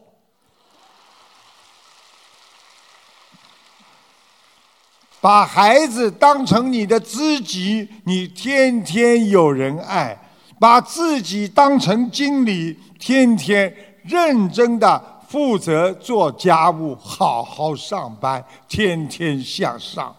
[5.26, 10.16] 把孩子当成你的知己，你天天有人爱；
[10.60, 20.16] 把自己当成经理，天天认真的负责做家务，好好上班，天天向上。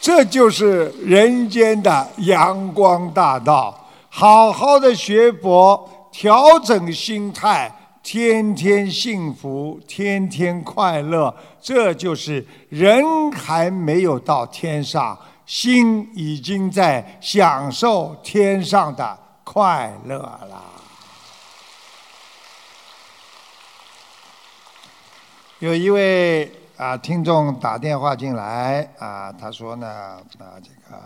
[0.00, 7.70] 这就是人间的阳光大道，好好的学佛，调整心态，
[8.04, 11.34] 天天幸福，天天快乐。
[11.60, 20.62] 这就是人还没有到天上，心已经在享受天上的快乐了。
[25.58, 26.48] 有一位。
[26.76, 29.86] 啊，听众打电话进来啊，他说呢，
[30.40, 31.00] 啊，这个，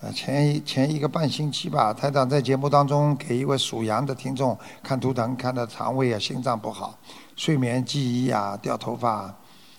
[0.00, 6.96] 呃，前一前一个半星期吧，台长在节目当中给一位属羊的听众看图腾，看到肠胃啊、心脏不好、
[7.34, 9.34] 睡眠、记忆啊、掉头发，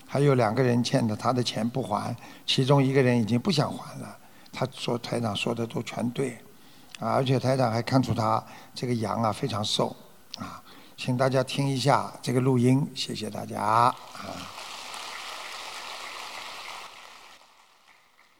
[0.06, 2.14] 还有两个人欠的他的钱不还，
[2.44, 4.18] 其中一个人已经不想还了。
[4.52, 6.32] 他说台长说的都全对，
[6.98, 8.44] 啊，而且台长还看出他
[8.74, 9.96] 这个羊啊非常瘦，
[10.36, 10.62] 啊，
[10.98, 13.94] 请大家听一下这个录音，谢谢大家啊。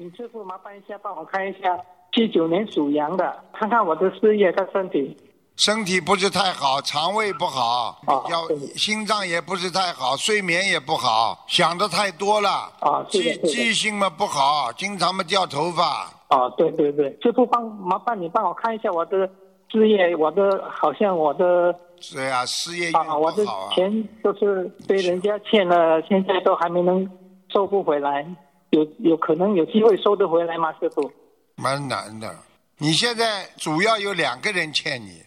[0.00, 1.78] 请师傅麻烦一下，帮我看一下
[2.14, 5.14] 七九年属羊的，看看我的事业和身体。
[5.56, 12.48] 身体不是太好，肠胃不好，要心脏也不是太好，睡眠也不好，想的太多了。
[12.80, 16.10] 啊，记记性嘛不好，经常嘛掉头发。
[16.28, 19.28] 啊，对对对，师傅帮麻烦你帮我看一下我的
[19.70, 21.78] 事业，我的好像我的。
[22.14, 23.44] 对啊，事业啊，我的
[23.74, 27.06] 钱都是被人家欠了，现在都还没能
[27.52, 28.26] 收不回来。
[28.70, 31.10] 有有可能有机会收得回来吗，师傅？
[31.56, 32.36] 蛮难的。
[32.78, 35.22] 你现在主要有两个人欠你，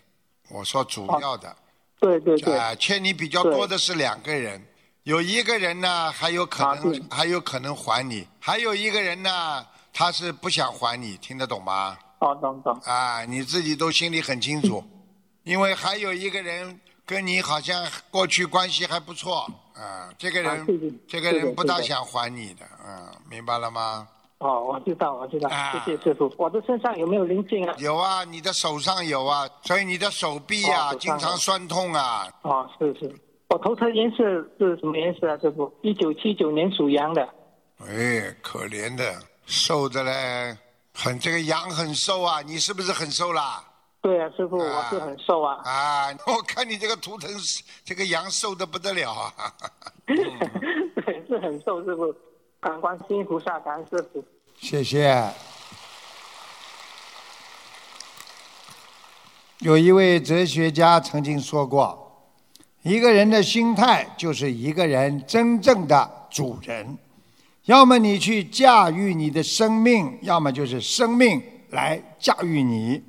[0.49, 1.55] 我说主要的。
[1.99, 2.57] 对对对。
[2.57, 4.61] 啊，欠你比较多的是两个人，
[5.03, 11.97] 有一个人呢还有可能还有可能还你，还有一个人呢他是不想还你，听得懂吗？
[12.19, 12.73] 哦，懂懂。
[12.85, 14.83] 啊，你自己都心里很清楚，
[15.43, 19.45] 因为还有一个人跟你好像过去关系还不错。
[19.75, 24.07] 啊，这个人，这个人不大想还你的，嗯，明白了吗？
[24.39, 26.31] 哦，我知道，我知道，谢谢师傅。
[26.37, 27.73] 我的身上有没有灵性啊？
[27.77, 32.27] 有啊，你的手上有啊，所以你的手臂啊，经常酸痛啊。
[32.41, 33.15] 哦，是是。
[33.47, 34.23] 我头层颜色
[34.59, 35.73] 是什么颜色啊，师傅？
[35.81, 37.21] 一九七九年属羊的。
[37.79, 39.15] 哎，可怜的，
[39.45, 40.57] 瘦的嘞，
[40.93, 43.63] 很这个羊很瘦啊，你是不是很瘦啦？
[44.03, 45.61] 对啊，师傅，我是很瘦啊。
[45.63, 47.31] 啊， 我看你这个图腾，
[47.85, 49.33] 这个羊瘦的不得了啊。
[50.05, 52.13] 对，是很瘦，师傅。
[52.59, 54.21] 感观世音菩萨，感恩师傅。
[54.59, 55.25] 谢谢。
[59.59, 62.27] 有一位哲学家曾经说过
[62.83, 66.97] ：“一个人的心态就是一个人真正的主人。
[67.63, 73.01] 要么你去驾驭你的生命，要么就是生命来驾驭你。”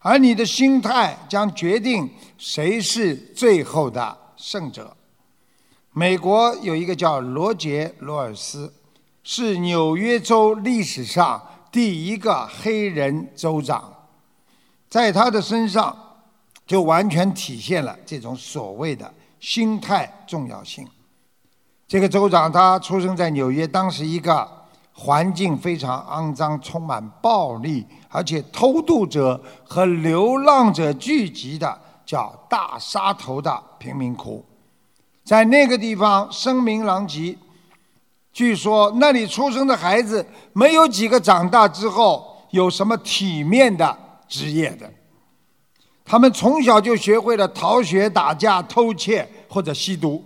[0.00, 4.96] 而你的心态将决定谁是最后的胜者。
[5.92, 8.72] 美国有一个叫罗杰·罗尔斯，
[9.22, 11.42] 是纽约州历史上
[11.72, 13.92] 第一个黑人州长，
[14.88, 15.96] 在他的身上
[16.66, 20.86] 就完全体现了这种所谓的心态重要性。
[21.86, 24.56] 这个州长他出生在纽约，当时一个。
[25.00, 34.44] 环境非常肮脏，充满暴力，而且偷渡者和流浪者聚集的叫大沙头的贫民窟，
[35.24, 37.36] 在那个地方声名狼藉。
[38.32, 43.98] 据说那里出生的孩子没有几个长大之后有什么体面的
[44.28, 44.90] 职业的，
[46.04, 50.24] 他们从小就学会了逃学、打架、偷窃或者吸毒。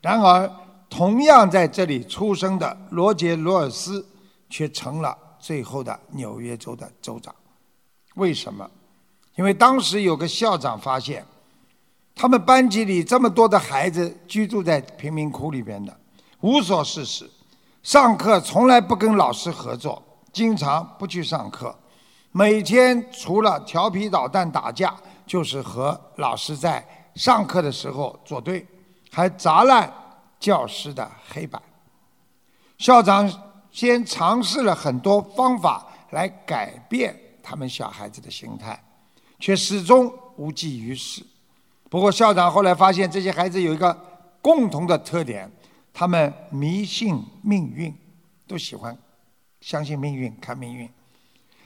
[0.00, 0.50] 然而。
[0.90, 4.06] 同样在这里出生的罗杰·罗尔斯，
[4.48, 7.34] 却成了最后的纽约州的州长。
[8.14, 8.66] 为什么？
[9.36, 11.22] 因为当时有个校长发现，
[12.14, 15.94] 他们班级里这么多的孩子居住在贫民窟里边的，
[16.40, 17.30] 无所事事，
[17.82, 21.76] 上课从来不跟老师合作，经常不去上课，
[22.32, 26.82] 每天除了调皮捣蛋打架，就是和老师在
[27.16, 28.66] 上课的时候作对，
[29.12, 29.92] 还砸烂。
[30.40, 31.62] 教师的黑板，
[32.76, 33.26] 校长
[33.74, 37.12] 先尝试了很多方法来改变
[37.42, 38.80] 他们小孩子的心态，
[39.40, 41.26] 却始终无济于事。
[41.90, 43.92] 不过校长后来发现，这些孩子有一个
[44.40, 45.50] 共同的特点：
[45.92, 47.92] 他们迷信命运，
[48.46, 48.96] 都喜欢
[49.60, 50.88] 相信命运、看命运。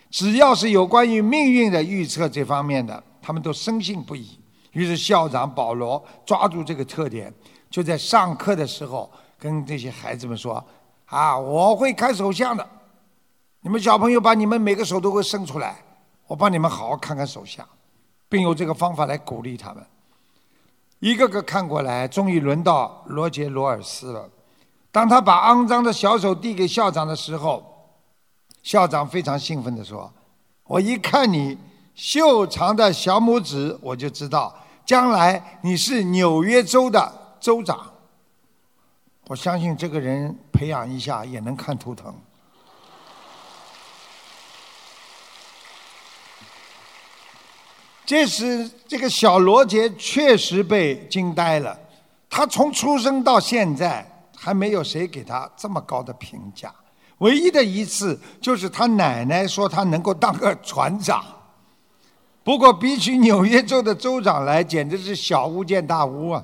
[0.09, 4.41] 只要是有关于命运的预测这方面的，他们都深信不疑。
[4.73, 7.31] 于是校长保罗抓住这个特点。
[7.69, 10.65] 就在上课的时候，跟这些孩子们说
[11.09, 12.67] ：“啊，我会看手相的。
[13.61, 15.83] 你们小朋友把你们每个手都会伸出来，
[16.27, 17.67] 我帮你们好好看看手相，
[18.29, 19.85] 并用这个方法来鼓励他们。”
[21.01, 24.29] 一个个看过来，终于轮到罗杰·罗尔斯了。
[24.91, 27.63] 当他把肮脏的小手递给校长的时候，
[28.63, 30.13] 校长非常兴奋地说
[30.67, 31.57] ：“我一看你
[31.95, 34.53] 修长的小拇指，我就知道
[34.85, 37.79] 将来你是纽约州的州长。
[39.29, 42.13] 我相信这个人培养一下也能看图腾。”
[48.07, 51.79] 这时，这个小罗杰确实被惊呆了。
[52.31, 54.03] 他从出生到现在，
[54.35, 56.75] 还没有谁给他这么高的评价。
[57.19, 61.23] 唯一的一次，就是他奶奶说他能够当个船长。
[62.43, 66.43] 不过，比起纽约州的州长来，简直是小巫见大巫啊！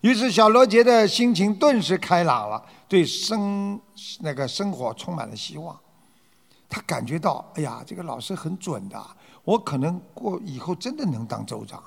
[0.00, 3.78] 于是，小罗杰的心情顿时开朗了，对生
[4.20, 5.78] 那个生活充满了希望。
[6.68, 8.98] 他感觉到，哎呀，这个老师很准的。
[9.44, 11.82] 我可能过以后真的能当州长，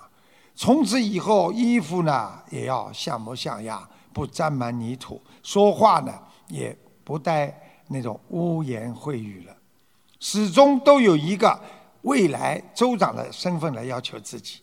[0.56, 6.14] 从此以后衣服呢也要像模像样，不沾满泥土，说话呢
[6.50, 7.56] 也不带
[7.88, 9.56] 那种污言秽语了，
[10.20, 11.60] 始终都有一个
[12.02, 14.60] 未来州长的身份来要求自己。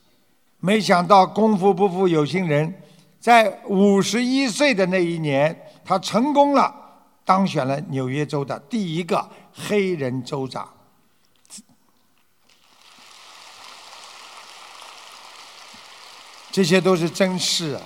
[0.58, 2.74] 没想到功夫不负有心人，
[3.20, 5.54] 在五十一岁的那一年，
[5.84, 6.74] 他成功了，
[7.24, 10.68] 当选了纽约州的第一个黑人州长。
[16.50, 17.82] 这些都是真事啊！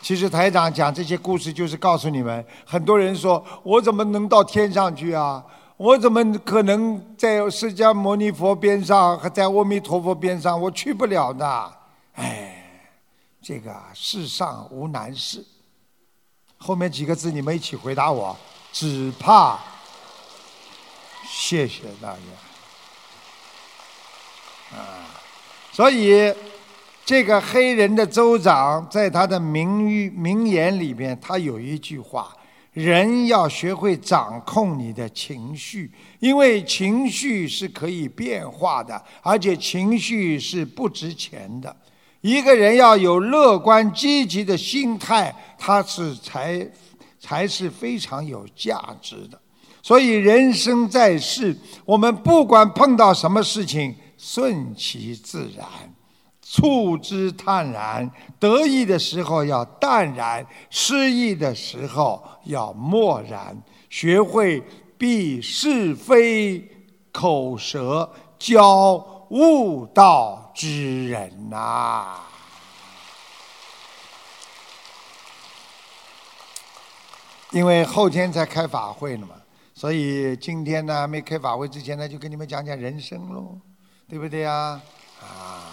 [0.00, 5.44] 其实台长讲这些故事，就是告诉你们：很多人说我怎么能到天上去啊？
[5.76, 10.58] 我怎么可能在释迦牟尼佛边上，和在阿弥陀佛边上？
[10.58, 11.72] 我去不了的。
[12.14, 12.57] 哎，
[13.40, 15.44] 这个世上无难事。
[16.56, 18.36] 后面几个字你们一起回答我：
[18.72, 19.58] 只怕……
[21.26, 22.18] 谢谢大家。
[24.76, 25.08] 啊，
[25.72, 26.34] 所以。
[27.04, 32.36] 这个黑人的州长在他的名誉名言里边，他有一句话：
[32.74, 41.74] 人要学会掌控你的情绪，因为情绪是可以变化的，而且情绪是不值钱的。
[42.20, 46.68] 一个人要有乐观积极的心态，他是才
[47.20, 49.40] 才是非常有价值的。
[49.82, 55.66] 所以人生在世，我们不管碰到什么事情，顺其自然。
[56.42, 63.54] 处之泰然，得意的时候要淡然，失意的时候要漠然，
[63.90, 64.62] 学会
[64.96, 66.66] 避是非
[67.12, 68.96] 口舌，交
[69.30, 72.20] 悟道之人呐。
[77.50, 79.34] 因为后天才开法会呢嘛，
[79.74, 83.58] 所以今天呢没开法会之前呢，就跟你们讲讲人生喽，
[84.06, 84.80] 对不对呀？
[85.22, 85.72] 啊。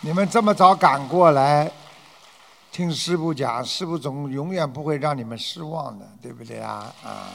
[0.00, 1.70] 你们这么早赶过来
[2.70, 6.92] 听师傅讲，师傅总永远不会让你们失望的，对不对啊？
[7.02, 7.28] 啊！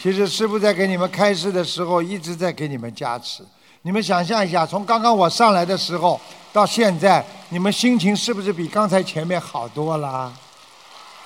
[0.00, 3.42] 其实师傅在给你们开示的时候，一直在给你们加持。
[3.82, 6.20] 你们想象一下，从刚刚我上来的时候
[6.52, 10.32] 到现在，你们心情是不是比刚才前面好多了？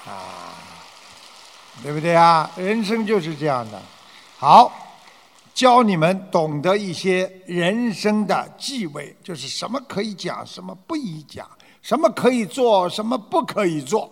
[0.06, 0.56] 啊，
[1.82, 2.50] 对不对啊？
[2.56, 3.80] 人生就是这样的。
[4.38, 4.78] 好。
[5.54, 11.46] 教你们懂得一些人生的忌讳，就是什么可以讲，什么不宜讲，
[11.82, 14.10] 什么可以做，什么不可以做，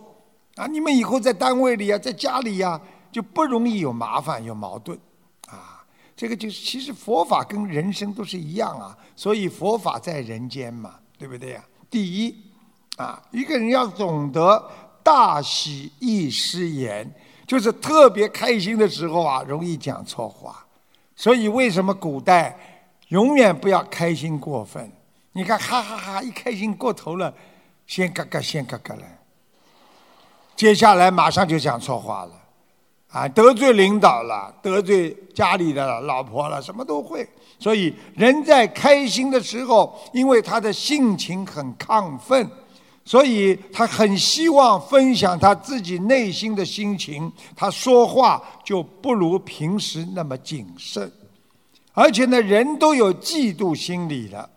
[0.56, 2.78] 啊，你们以后在单位里啊，在家里呀，
[3.11, 4.98] 就不容易有麻烦、有矛盾，
[5.48, 5.84] 啊，
[6.16, 11.64] 这个就是其实佛法跟人生都是一样啊，所以佛法在人间嘛，对不对呀？
[11.90, 12.36] 第一，
[12.96, 14.70] 啊，一个人要懂得
[15.02, 17.12] 大喜易失言，
[17.46, 20.64] 就是特别开心的时候啊，容易讲错话。
[21.16, 22.56] 所以，为什么古代
[23.08, 24.90] 永远不要开心过分？
[25.32, 27.34] 你看，哈哈哈，一开心过头了，
[27.86, 29.02] 先嘎嘎，先嘎嘎了，
[30.56, 32.39] 接下来马上就讲错话了，
[33.11, 37.28] 啊，得罪领导了，得罪家里的老婆了，什么都会。
[37.58, 42.48] 所以，人在开心的时候，因为他的性情很亢奋。
[43.02, 51.11] 所以他很希望分享他自己内心的心情，他说话就不如平时那么谨慎，
[51.92, 54.48] 而且呢，人都有嫉妒心理的，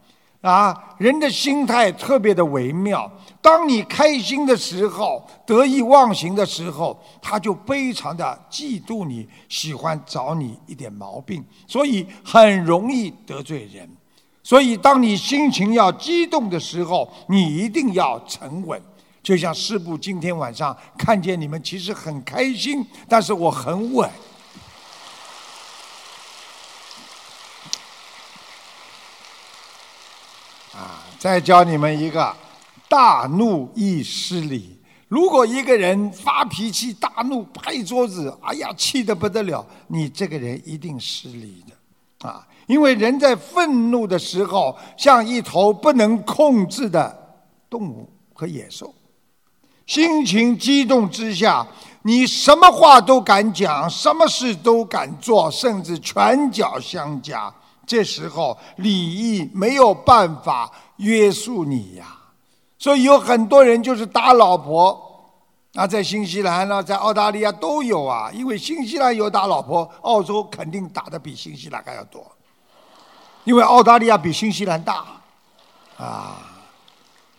[0.43, 3.09] 啊，人的心态特别的微妙。
[3.41, 13.89] 当你开心的时候，得意忘形的时候，他就非常的嫉妒你，喜欢找你一点毛病，所以很容易得罪人。
[14.43, 18.81] 所以，当你心情要激动的时候，你一定要沉稳。
[19.21, 24.09] 就像师父今天晚上看见你们，其实很开心，但是我很稳。
[31.23, 32.35] 再教你们一个，
[32.89, 34.77] 大怒易失礼。
[35.07, 47.17] 如果一个人发脾气、大怒、拍桌子，哎呀，气得不得了，你这个人一定失礼的，啊，因为人在愤怒的时候，像一头不能控制的
[47.69, 48.93] 动物和野兽，
[49.85, 51.65] 心情激动之下，
[52.01, 57.49] 你什么话都敢讲，什么事都敢做，甚至拳脚相加。
[57.85, 62.05] 这时候礼义没有办法约束你呀，
[62.77, 64.97] 所以有很多人就是打老婆，
[65.73, 72.25] 啊，在新西兰呢，在澳大利亚都有啊，因为新西兰有打老婆，澳洲肯定打的比新西兰还要多，
[73.43, 75.03] 因为澳大利亚比新西兰大，
[75.97, 76.39] 啊，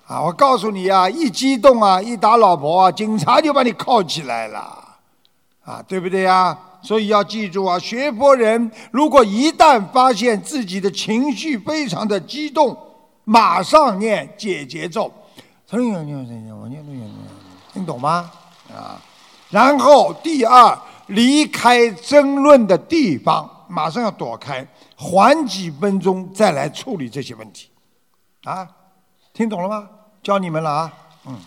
[0.07, 4.97] 啊，我告诉你啊，一激动啊，一打老婆啊，警察就把你铐起来了，
[5.64, 6.57] 啊，对不对呀？
[6.85, 12.76] 所以要记住啊，学佛人如果一旦发现自己的情绪非常的激动，
[13.24, 15.11] 马上念解结咒，
[15.66, 15.95] 听
[17.87, 18.30] 懂吗？
[18.70, 19.01] 啊，
[19.49, 27.70] 然后第二，离开争论的地方，马上要躲开，缓几分钟再来处理这些问题，
[28.45, 28.68] 啊，
[29.32, 29.89] 听懂了吗？
[30.22, 30.93] 教你们了啊，
[31.24, 31.39] 嗯，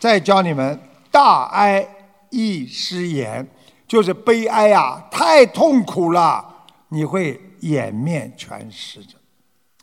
[0.00, 0.93] 再教你们。
[1.14, 1.86] 大哀
[2.30, 3.48] 易失言，
[3.86, 6.44] 就是悲哀啊，太痛苦了，
[6.88, 9.14] 你会掩面全失的。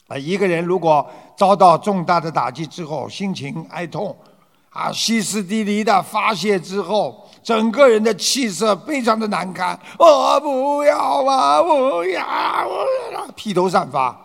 [0.10, 4.14] 啊，一个人如果遭到重大的打击之后，心情哀痛，
[4.72, 9.80] 啊，歇斯底里的发泄之后，整个人的气色非常的难看。
[9.98, 12.68] 我不要啊，不要，
[13.38, 14.20] 披头散发，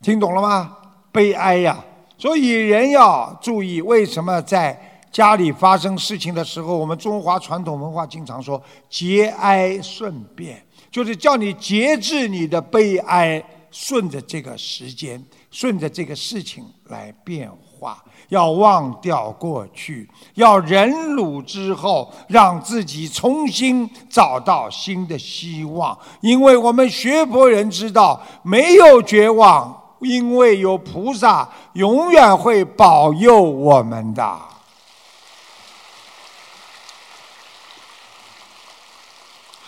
[0.00, 0.74] 听懂了吗？
[1.12, 1.76] 悲哀呀，
[2.16, 4.87] 所以人要注意，为什么在。
[5.10, 25.98] 家里发生事情的时候，我们中华传统文化经常说节哀顺变，就是叫你节制你的悲哀，顺着这个时间，顺着这个事情来变化，要忘掉过去，要忍辱之后，让自己重新找到新的希望。
[26.20, 34.38] 因为我们学佛人知道，没有绝望，因为有菩萨永远会保佑我们的。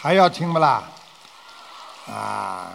[0.03, 0.83] 还要听不啦？
[2.09, 2.73] 啊，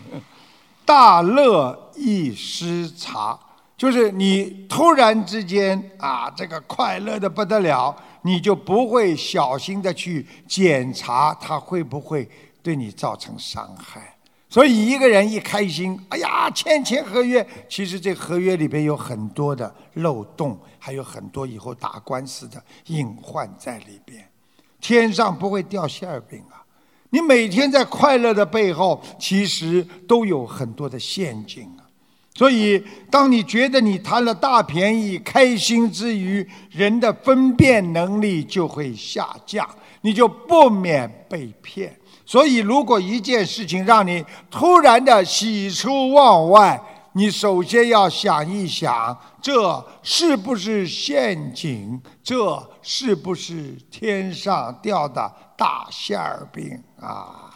[0.84, 3.38] 大乐易失察，
[3.74, 12.28] 就是你突然之间啊，这个快乐的不得了，你就不会小心的去检查它会不会
[12.62, 14.14] 对你造成伤害。
[14.50, 24.28] 所以一个人一开心，哎呀，签签合约，其实这合约里边有很多的漏洞，还有很多以后打官司的隐患在里边。
[24.82, 26.60] 天上不会掉馅儿饼啊！
[27.10, 31.86] 你每天在快乐的背后，其实都有很多的陷阱啊！
[32.34, 39.68] 所以，当你觉得你贪了大便宜、开心之余，人的分辨能力就会下降，
[40.00, 41.94] 你就不免被骗。
[42.24, 46.80] 所以，如果一件事情让你突然的喜出望外，
[47.14, 52.02] 你首先要想一想，这是不是陷阱？
[52.22, 57.50] 这是不是天上掉的大馅儿饼啊？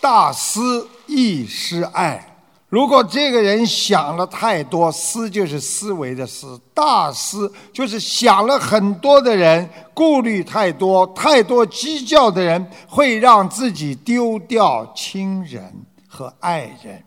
[0.00, 2.29] 大思亦失爱。
[2.70, 17.02] 如果这个人想了太多，思就是思维的思，大思就是想了很多的人，顾虑太多，太多计较的人，会让自己丢掉亲人和爱人。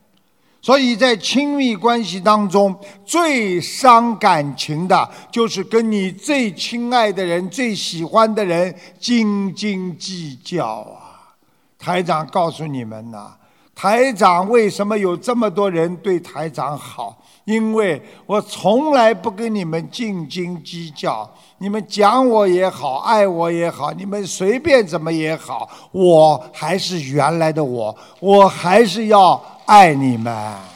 [0.61, 11.31] 所以在亲密关系当中，最伤感情的，就是跟你最亲爱的人、最喜欢的人斤斤计较啊！
[11.79, 13.33] 台长告诉你们呐。
[13.75, 17.17] 台长为什么有这么多人对台长好？
[17.45, 30.72] 因为我从来不跟你们斤斤计较，你们讲我也好，爱我也好，你们随便怎么也好，我还是原来的我，我还是要爱你们。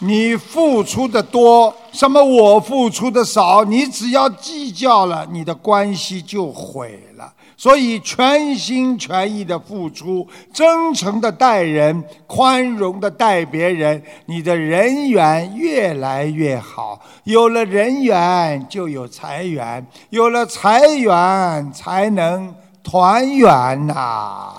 [0.00, 7.32] 你付出的多，什么我付出的少，你只要计较了，你的关系就毁了。
[7.54, 16.98] 所以，全心全意的付出，真诚的待人，宽容的待别人，你的人缘越来越好。
[17.24, 24.54] 有了人缘，就有财源；有了财源，才能团圆呐！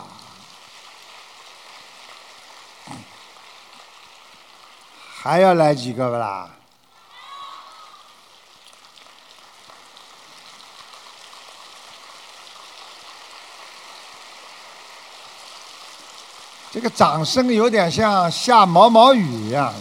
[5.23, 6.49] 还要来几个不啦？
[16.71, 19.79] 这个掌声有点像下毛毛雨一样的。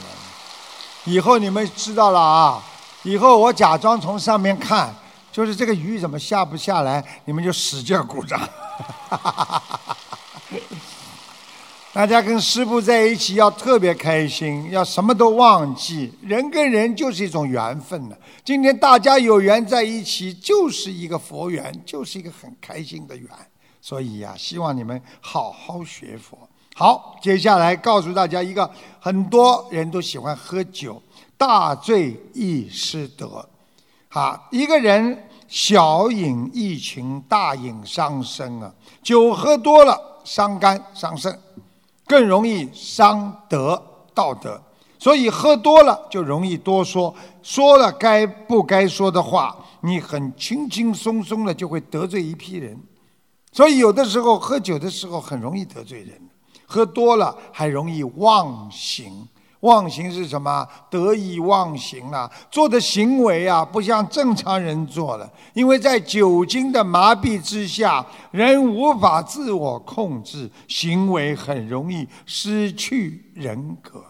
[1.05, 2.63] 以后你们知道了啊！
[3.05, 4.95] 以后我假装从上面看，
[5.33, 8.39] 就是这个雨怎么下不下来，你们就使劲鼓掌。
[11.93, 16.13] 大家跟师傅在一起要特别开心，要什么都忘记。
[16.23, 18.17] 人跟人就是一种缘分呢。
[18.45, 23.29] 今天大家有缘在一起，就是一个佛缘，就是一个很开心的缘。
[23.81, 26.39] 所以呀，希望你们好好学佛。
[26.77, 28.71] 好，接下来告诉大家一个
[29.01, 31.03] 很多人都喜欢喝酒，
[31.37, 33.45] 大醉易失德。
[34.11, 38.73] 啊，一个人小饮怡情，大饮伤身啊。
[39.03, 41.37] 酒喝多了伤肝伤肾，
[42.11, 43.81] 更容易伤德
[44.13, 44.61] 道德。
[44.99, 52.77] 所以喝多了就容易多说，说了该不该说的话，你很轻轻松松的就会得罪一批人。
[53.53, 56.21] 所以有的时候喝酒的时候很容易得罪人。
[56.67, 59.27] 喝多了还容易忘形，
[59.61, 60.67] 忘形是什么？
[60.89, 65.31] 得意忘形了，做的行为啊，不像正常人做的。
[65.53, 74.03] 因为在酒精的麻痹之下，人无法自我控制，行为很容易失去人格，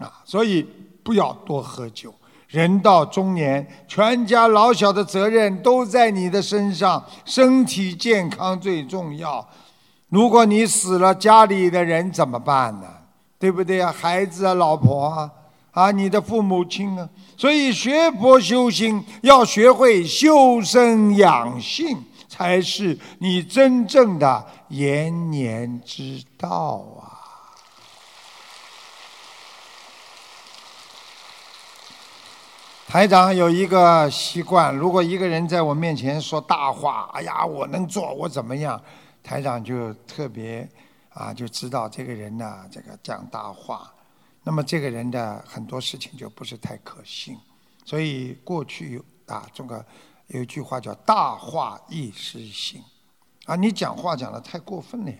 [0.00, 0.66] 啊，所以
[1.02, 2.14] 不要多喝酒。
[2.48, 9.44] 人到中年，全家老小的责任都在你的身上，身体健康最重要。
[10.10, 12.86] 如果你死了，家里的人怎么办呢？
[13.44, 13.92] 对不对啊？
[13.92, 15.30] 孩子啊，老婆啊，
[15.72, 17.06] 啊，你的父母亲啊。
[17.36, 27.20] 所以学佛修心，要学会修身养性，才是你真正的延年之道啊。
[32.88, 38.80] 台长有一个习惯，如果一个人在我面前说大话，哎呀，我能做，我怎么样？
[39.22, 40.66] 台长就特别
[41.14, 43.94] 啊，就知道这个人呢，这个讲大话，
[44.42, 47.36] 那么这个人的很多事情就不是太可信。
[47.84, 49.84] 所以过去啊，这个
[50.26, 52.82] 有一句话叫“大话易失信”，
[53.46, 55.18] 啊，你讲话讲的太过分了呀！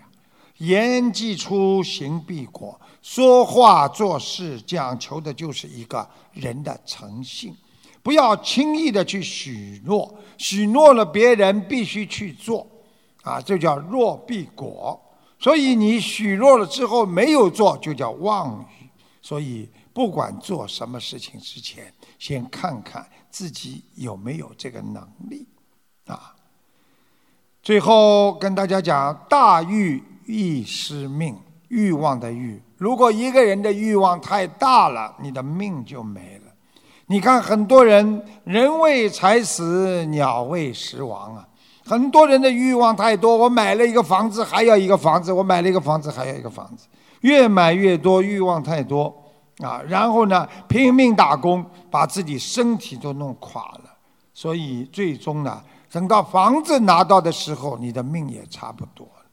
[0.58, 2.80] 言既出，行必果。
[3.02, 7.54] 说话做事讲求的就是一个人的诚信，
[8.02, 12.66] 不要轻易的去许诺，许诺了别人必须去做。
[13.22, 15.00] 啊，这叫若必果，
[15.44, 18.88] 所以你许诺了之后没有做，就叫妄语。
[19.20, 25.46] 所以不管做什么事情之前，先看看自己有没有这个能力。
[26.06, 26.34] 啊，
[27.62, 31.36] 最后跟大家讲，大欲易失命，
[31.68, 32.58] 欲望的欲。
[32.78, 36.52] 如果一个人的欲望太大了，你的命就没了。
[37.04, 41.46] 你看很多人，人为财死，鸟为食亡啊。
[41.86, 46.86] 很多人的欲望太多，我买了一个房子还要一个房子，我买了一个房子还要一个房子，
[47.20, 49.14] 越买越多，欲望太多
[49.58, 49.82] 啊！
[49.86, 53.80] 然后呢，拼命打工，把自己身体都弄垮了。
[54.32, 55.62] 所以最终呢，
[55.92, 59.24] 等到房子拿到的时候，你的命也差不多了。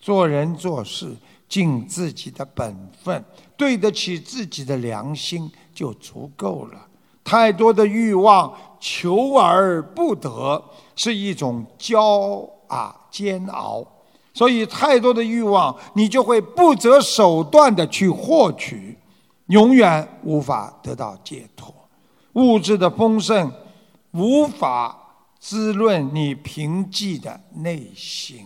[0.00, 1.14] 做人做事，
[1.48, 3.22] 尽自己的本分，
[3.56, 6.86] 对得起自己的良心就足够了。
[7.22, 10.62] 太多的欲望，求而不得。
[11.00, 13.86] 是一种骄啊煎熬，
[14.34, 18.98] 所以太多的欲望，你就会不择手段的去获取，
[19.46, 21.72] 永远无法得到解脱。
[22.32, 23.48] 物质的丰盛
[24.10, 24.98] 无法
[25.38, 28.44] 滋润你平寂的内心，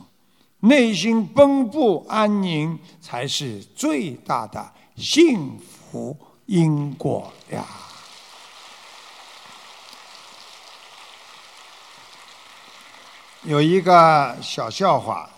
[0.61, 6.15] 内心丰富安宁才是最大的幸福
[6.45, 7.65] 因果呀。
[13.45, 15.29] 有一个小笑话，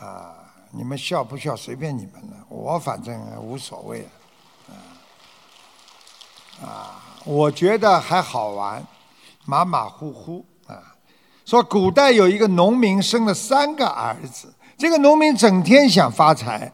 [0.00, 0.34] 啊，
[0.72, 8.84] 你们笑不笑随便你们了，我反正无所谓了，啊，啊，我觉得还好玩，
[9.44, 10.74] 马马虎虎啊。
[11.44, 16.72] 说古代有一个农民生了三个儿子，这个农民整天想发财，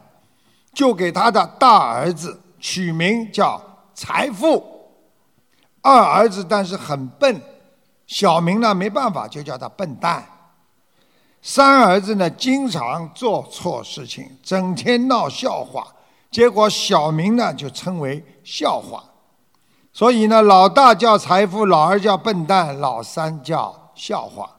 [0.73, 3.61] 就给他的大儿子取名叫
[3.93, 4.91] 财富，
[5.83, 7.39] 二儿子但是很笨，
[8.07, 10.27] 小名呢没办法就叫他笨蛋。
[11.41, 15.87] 三儿子呢，经常做错事情，整天闹笑话，
[16.29, 19.03] 结果小名呢就称为笑话。
[19.93, 24.49] 所以呢，老大叫财富，老二叫笨蛋，老三叫笑话。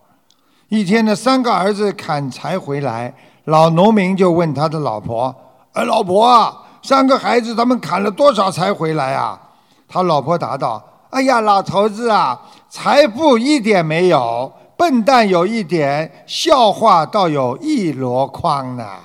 [0.68, 3.14] 一天呢，三个儿子砍柴回来，
[3.44, 5.34] 老农民就问他的老婆
[5.74, 9.40] ：“哎，老婆啊，三个孩子他们砍了多少柴回来啊？”
[9.86, 18.98] 他老婆答道：“哎呀，老头子啊，财富一点没有，笨蛋有一点，笑话倒有一箩筐呢。”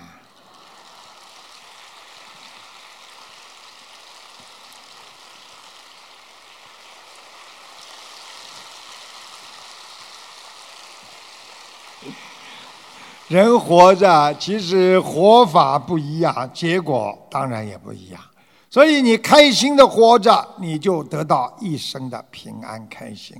[13.27, 18.21] 人活着，其实活法不一样，结果当然也不一样。
[18.69, 23.35] 所以你开心的活着，你就得到一生的平安开心。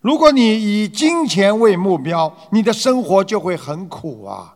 [0.00, 4.54] 如果你以金钱为目标，你的生活就会很苦啊。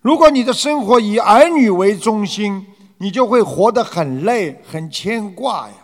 [0.00, 2.66] 如果你的生活以儿女为中心，
[2.96, 5.74] 你就会活得很累、很牵挂呀。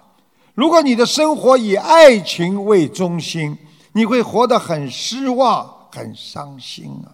[0.54, 3.58] 如果你的生活以爱情为中心，
[3.92, 7.12] 你会活得很失望、很伤心啊。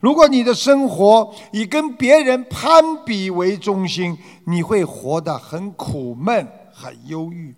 [0.00, 7.52] 如果你的生活以跟别人攀比为中心，你会活得很苦闷、很忧郁；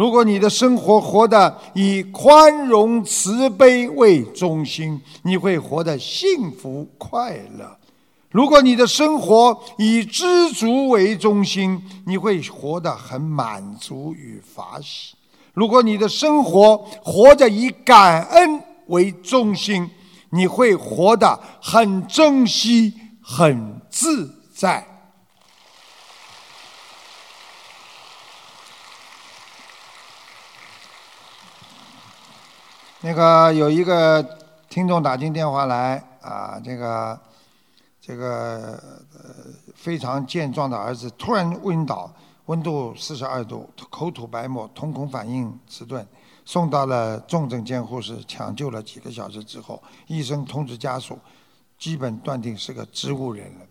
[0.00, 7.66] 如果你的生活活得以宽容、慈悲为中心，你会活得幸福快乐；
[8.30, 15.14] 如果你的生活以知足为中心，你会活得很满足与法喜；
[15.52, 19.86] 如果你的生活活着以感恩为中心，
[20.30, 24.82] 你会活得很珍惜、很自在。
[33.02, 34.22] 那个有一个
[34.68, 37.18] 听众打进电话来啊，这个
[37.98, 38.78] 这个
[39.14, 42.12] 呃非常健壮的儿子突然晕倒，
[42.44, 46.06] 温度四十二度，口吐白沫，瞳孔反应迟钝。
[46.44, 51.18] 送到了重症监护室，抢救了几个小时之后，医生通知家属，
[51.78, 53.66] 基本断定是个植物人了。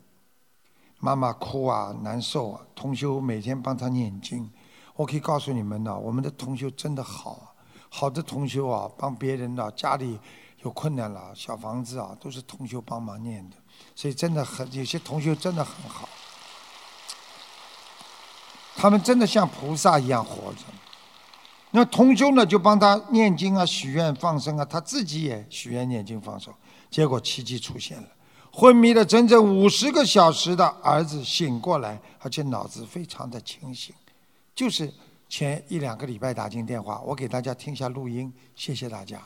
[1.00, 2.62] 妈妈哭啊，难受啊。
[2.74, 4.50] 同修每天帮他念经，
[4.96, 7.49] 我可以告诉你们呢，我们的同修真的好，
[7.90, 10.18] 好的同修啊，帮别人呢，家里
[10.64, 13.56] 有困难了，小房子啊，都是同修帮忙念的，
[13.96, 16.08] 所以真的很有些同修真的很好，
[18.76, 20.60] 他们真的像菩萨一样活着。
[21.72, 26.54] 那同修呢，就帮他念经啊、许愿、放生啊，他自己也许愿、念经、放生，
[26.90, 28.08] 结果奇迹出现了，
[28.52, 33.94] 昏迷了整整五十个小时的儿子醒过来，而且脑子非常的清醒。
[34.56, 34.92] 就是
[35.30, 39.18] 前一两个礼拜打进电话，我给大家听一下录音，谢谢大家。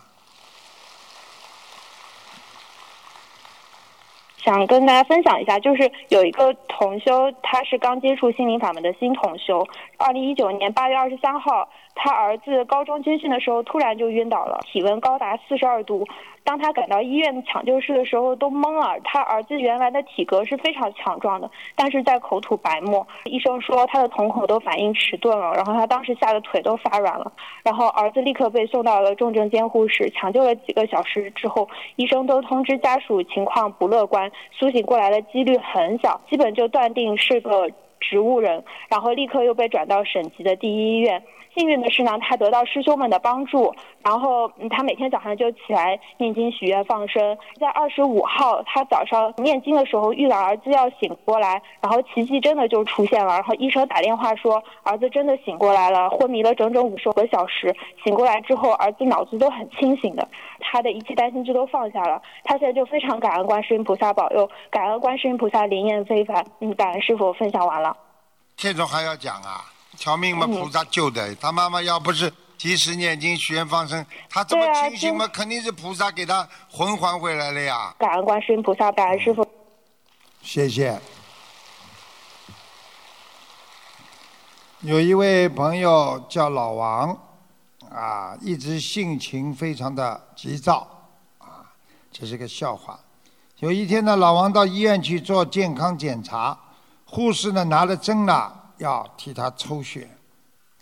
[4.37, 9.65] 想跟大家分享一下，就是有一个同修，他是刚接触心灵法门的新同修，
[9.97, 11.69] 二零一九年八月二十三号。
[11.95, 16.05] 他儿子高中军训的时候突然就晕倒了，体温高达四十二度。
[16.45, 18.99] 当他赶到医院抢救室的时候，都懵了。
[19.05, 23.07] 他儿子原来的体格是非常强壮的，但是在口吐白沫。
[23.23, 27.31] 医生说他的瞳孔都反应迟钝了，然后他当时吓得腿都发软了。
[27.63, 37.69] 然后儿子立刻被送到了重症监护室，抢救了几个小时之后，医生都通知家属情况不乐观，苏醒过来的几率很小，基本就断定是个
[38.01, 38.61] 植物人。
[38.89, 41.23] 然后立刻又被转到省级的第一医院。
[41.55, 43.73] 幸运的是呢，他得到师兄们的帮助，
[44.03, 47.37] 然后他每天早上就起来念经许愿放生。
[47.59, 53.33] 在二十五号，他早上念经的时候，遇到儿子要醒过来，然后奇迹真的就出现了。
[53.33, 57.75] 然后医生打电话说，儿子真的醒过来了，昏迷了整整五十个小时。
[58.03, 60.27] 醒过来之后，儿子脑子都很清醒的，
[60.59, 62.21] 他的一切担心就都放下了。
[62.43, 66.43] 他现在就非常感恩观世音菩萨保佑，感恩观世音菩萨灵验非凡。
[66.59, 67.95] 嗯，感恩师傅分享完了。
[68.55, 69.72] 这种还要讲啊？
[69.97, 71.33] 条命嘛，菩萨救的。
[71.35, 77.93] 他妈妈要不是及时念经、许愿、放生，他这么清醒嘛，肯定是菩萨给他魂还回来了呀。
[77.99, 79.47] 感恩观世音菩萨，感恩师傅。
[80.41, 80.99] 谢谢。
[84.81, 87.17] 有一位朋友叫老王，
[87.89, 90.85] 啊，一直性情非常的急躁，
[91.37, 91.63] 啊，
[92.11, 92.99] 这是个笑话。
[93.59, 96.57] 有一天呢，老王到医院去做健康检查，
[97.05, 98.51] 护士呢拿了针呢。
[98.83, 100.09] 要替他抽血，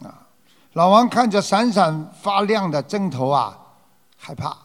[0.04, 0.26] 啊！
[0.74, 3.56] 老王看着闪闪发亮的针头啊，
[4.18, 4.58] 害怕，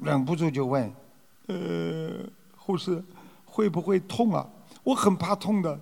[0.00, 0.90] 忍不住就问
[1.48, 3.04] ：“呃，护士，
[3.44, 4.46] 会不会痛啊？
[4.82, 5.78] 我很怕痛的。”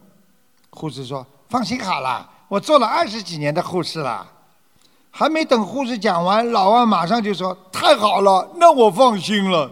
[0.71, 4.27] 护士说：“放心好了，我做了二十几年的护士了。”
[5.13, 9.71] 还没等护士讲完，老王马上就说：“太好了，那我放心了。”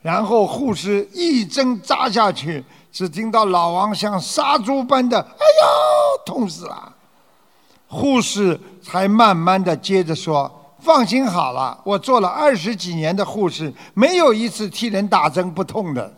[0.00, 2.64] 然后护士一针扎下去。
[2.92, 6.94] 只听到老王像杀猪般的“哎呦，痛死了！”
[7.86, 16.14] 护士才慢慢的接着说：“放心好了，我做了二十几年的护士，没有一次替人打针不痛的。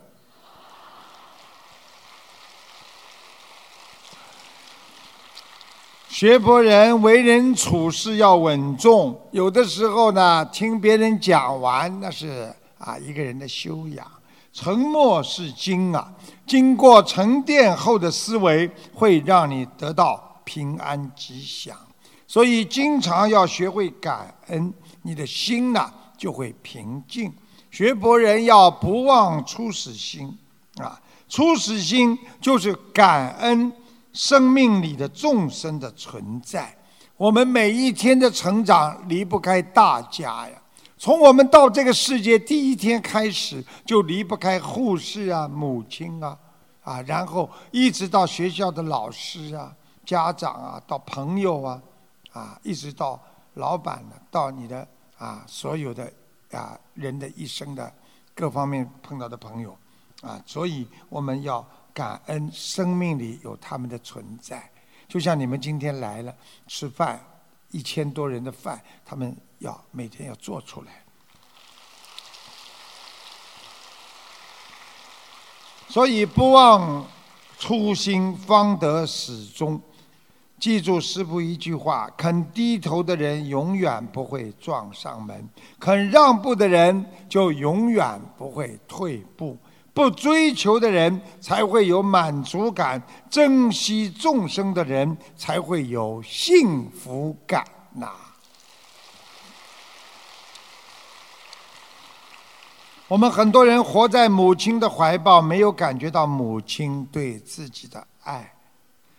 [6.08, 14.06] 学佛人为人处事要稳重，有的时候呢，听别人讲完那是啊一个人的修养。
[14.52, 16.12] 沉默是金啊，
[16.52, 21.74] 经过沉淀后的思维会让你得到平安吉祥。
[22.26, 27.32] 所以经常要学会感恩，你的心呢就会平静。
[27.70, 30.36] 学佛人要不忘初始心
[30.76, 33.72] 啊，初始心就是感恩。
[34.12, 36.76] 生命里的众生的存在，
[37.16, 40.61] 我们每一天的成长离不开大家呀。
[41.02, 46.38] 从我们到这个世界第一天开始，就离不开护士啊、母亲啊，
[46.84, 49.74] 啊，然后一直到学校的老师啊、
[50.06, 51.82] 家长啊，到朋友啊，
[52.30, 53.20] 啊，一直到
[53.54, 54.86] 老板呢，到你的
[55.18, 56.08] 啊所有的
[56.52, 57.92] 啊人的一生的
[58.32, 59.76] 各方面碰到的朋友
[60.20, 61.66] 啊，所以我们要。
[61.94, 64.66] 感恩生命里有他们的存在，
[65.06, 66.34] 就像你们今天来了
[66.66, 67.20] 吃饭，
[67.70, 70.88] 一千多人的饭，他们要每天要做出来。
[75.88, 77.06] 所以不忘
[77.58, 79.80] 初心，方得始终。
[80.58, 85.48] 记住师傅一句话：肯低头的人永远不会撞上门，
[85.80, 89.58] 肯让步的人就永远不会退步。
[89.92, 98.08] 不追求的人才会有满足感，珍惜众生的人才会有幸福感呐。
[103.12, 108.50] 我们很多人活在母亲的怀抱，没有感觉到母亲对自己的爱。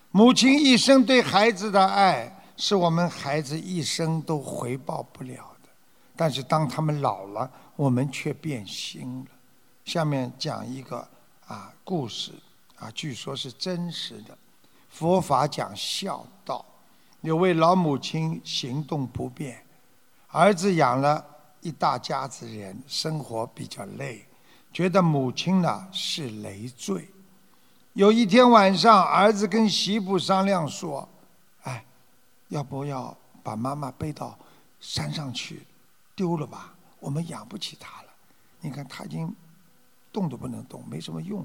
[0.09, 5.69] 母亲一生对孩子的爱，是我们孩子一生都回报不了的。
[6.15, 9.31] 但是当他们老了，我们却变心了。
[9.85, 11.07] 下面讲一个
[11.45, 12.31] 啊故事
[12.79, 14.35] 啊，据说是真实的。
[14.89, 16.65] 佛法讲孝道，
[17.21, 19.63] 有位老母亲行动不便，
[20.29, 21.23] 儿子养了
[21.63, 24.25] 一大家子人，生活比较累，
[24.71, 27.09] 觉得母亲呢是累赘。
[27.93, 31.07] 有一天晚上，儿子跟媳妇商量说
[31.63, 31.83] ：“哎，
[32.49, 34.37] 要不要把妈妈背到
[34.79, 35.65] 山上去
[36.15, 36.73] 丢了吧？
[36.99, 38.09] 我们养不起她了。
[38.59, 39.33] 你看她已经……”
[40.11, 41.43] 动都不能动，没什么用。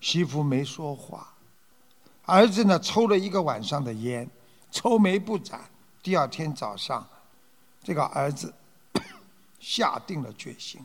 [0.00, 1.32] 媳妇没说话，
[2.24, 4.28] 儿子呢抽了一个晚上的烟，
[4.72, 5.60] 愁眉不展。
[6.02, 7.06] 第二天早上，
[7.80, 8.52] 这个儿子
[9.60, 10.84] 下定了决心。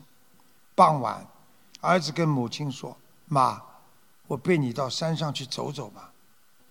[0.76, 1.26] 傍晚，
[1.80, 2.96] 儿子跟母亲说
[3.26, 3.60] ：“妈，
[4.28, 6.12] 我背你到山上去走走吧。”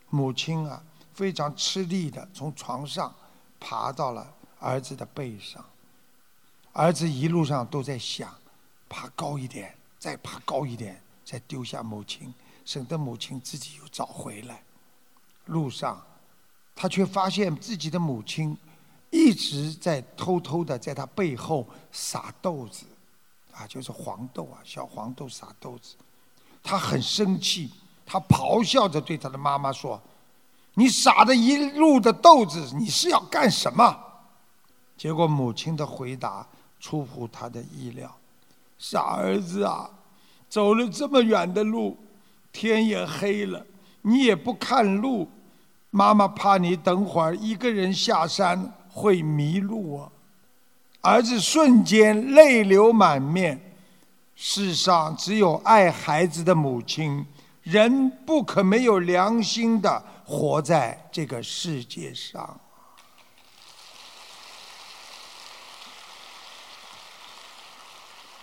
[0.10, 0.82] 母亲啊，
[1.14, 3.14] 非常吃力的从床上
[3.60, 5.66] 爬到了儿子的背上。
[6.72, 8.34] 儿子一路上都在想，
[8.88, 9.76] 爬高一点。
[9.98, 12.32] 再爬高一点，再丢下母亲，
[12.64, 14.62] 省得母亲自己又找回来。
[15.46, 16.00] 路上，
[16.76, 18.56] 他却发现自己的母亲
[19.16, 22.86] 一直在偷偷的在他背后撒豆子，
[23.54, 25.96] 啊，就是黄豆啊，小黄豆撒豆子。
[26.62, 27.72] 他很生气，
[28.06, 30.02] 他咆哮着对他的妈妈说
[30.76, 33.98] ：“你撒的一路的豆子，你是要干什么？”
[34.98, 36.46] 结果母亲的回答
[36.82, 38.14] 出乎他的意料。
[38.78, 39.90] 傻儿子啊，
[40.50, 41.98] 走了这么远的路，
[42.52, 43.66] 天也黑了，
[44.02, 45.30] 你也不看路，
[45.90, 50.10] 妈妈怕你等会儿一个人下山会迷路啊！
[51.02, 53.60] 儿子瞬间泪流满面。
[54.38, 57.26] 世上只有爱孩子的母亲，
[57.62, 62.58] 人不可没有良心的活在这个世界上。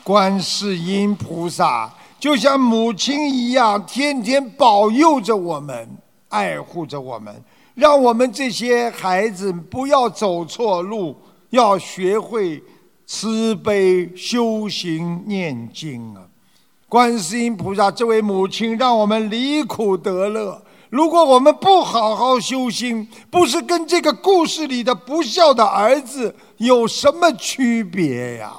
[0.05, 1.91] 观世音菩萨
[2.21, 5.89] 就像母亲一样，天天保佑着我们，
[6.29, 7.43] 爱护着我们，
[7.75, 11.17] 让我们这些孩子不要走错路，
[11.51, 12.63] 要学会
[13.07, 16.23] 慈悲修行念经啊！
[16.89, 20.63] 观世音菩萨这位母亲，让我们离苦得乐。
[20.91, 28.53] 如果我们不好好修心，不是跟这个故事里的不孝的儿子有什么区别呀？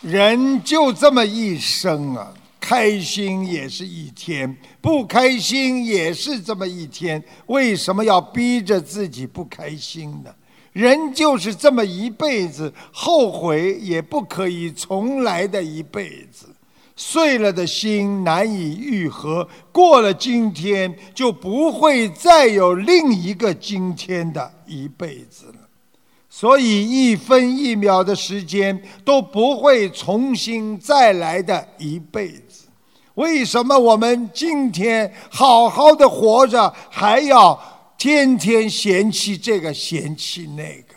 [0.00, 2.32] 人就这么一生啊，
[2.68, 7.22] 开心也是一天，不开心也是这么一天。
[7.46, 10.30] 为什么要逼着自己不开心呢？
[10.74, 16.46] 人就是这么一辈子，后悔也不可以重来的一辈子。
[16.94, 25.54] 碎了的心难以愈合，过了今天就不会再有另一个今天的一辈子了。
[26.28, 32.47] 所以一分一秒的时间都不会重新再来的一辈子。
[33.18, 37.58] 为什么我们今天好好的活着，还要
[37.98, 40.94] 天天嫌弃这个嫌弃那个？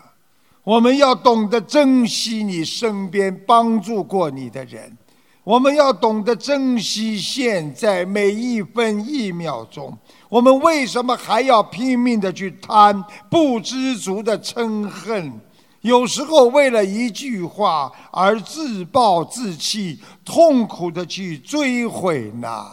[0.63, 4.95] 我们要懂得珍惜你身边帮助过你的人，
[5.43, 9.97] 我们要懂得珍惜现在每一分一秒钟。
[10.30, 15.34] 我们为什么还要拼命的去贪，不知足的嗔恨？
[15.82, 22.65] 有时候为了一句话而自暴自弃，痛苦的去追悔呢？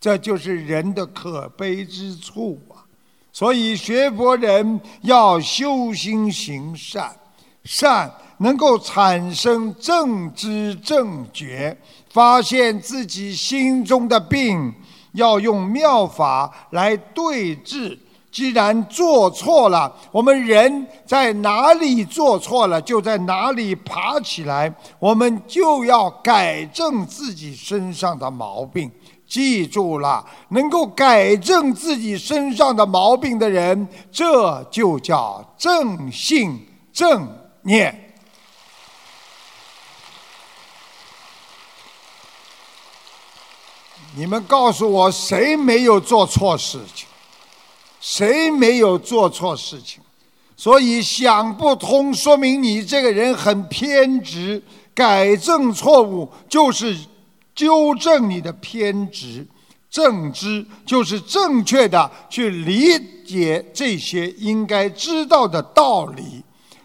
[0.00, 2.86] 这就是人的可悲之处啊！
[3.32, 7.10] 所以学佛人要修心行善，
[7.64, 11.76] 善能够产生正知正觉，
[12.08, 14.72] 发现自己心中的病，
[15.12, 17.98] 要用妙法来对治。
[18.38, 28.88] 既然做错了，我们人在哪里做错了，就在哪里爬起来，我们就要改正自己身上的毛病。
[29.26, 37.28] 记住了，能够改正自己身上的毛病的人，这就叫正信正
[37.62, 38.14] 念。
[44.14, 47.07] 你们告诉我，谁没有做错事情？
[48.00, 50.00] 谁没有做错事情？
[50.56, 54.62] 所以想不通，说明你这个人很偏执。
[54.94, 56.96] 改正错误就是
[57.54, 59.46] 纠正你的偏执，
[59.88, 66.42] 正知就是正确的去理解这些应该知道的道理，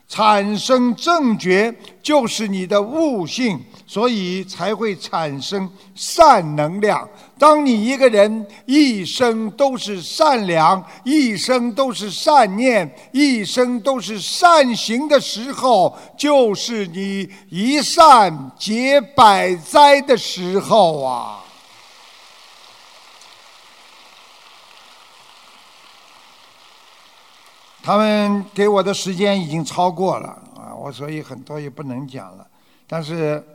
[0.08, 7.10] 产生正觉就是你的悟性，所以才会产生善能量。
[7.44, 21.44] 当你一个人一生都是善良，一生都是善念，一生都是善行的时候，就是你一善解百灾的时候啊！
[27.84, 32.48] 他们给我的时间已经超过了啊，我所以很多也不能讲了，
[32.88, 33.46] 但是。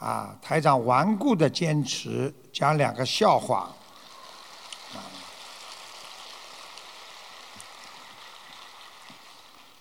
[0.00, 3.70] 啊，台长顽固的坚持讲两个笑话，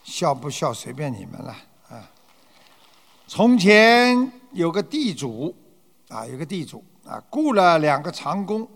[0.04, 1.56] 笑不笑随便你们了
[1.90, 2.08] 啊。
[3.26, 5.56] 从前有个地主
[6.10, 8.70] 啊，有个地主啊，雇了两个长工，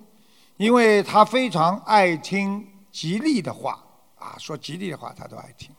[0.58, 3.80] 因为他非常爱听吉利的话
[4.18, 5.70] 啊，说吉利的话他都爱听，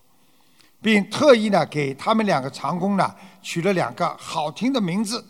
[0.80, 3.12] 并特意呢给他们两个长工呢
[3.42, 5.26] 取了两个好听的名字。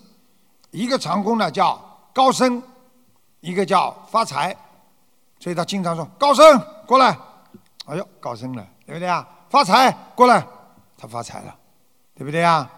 [0.73, 2.63] 一个长工呢叫高升，
[3.43, 4.57] 一个叫发财，
[5.39, 6.45] 所以他经常说：“高升
[6.87, 7.15] 过来。”
[7.87, 9.29] 哎呦，高升了，对不对啊？
[9.51, 10.47] 发财过来，
[10.97, 11.55] 他发财了，
[12.15, 12.71] 对不对啊？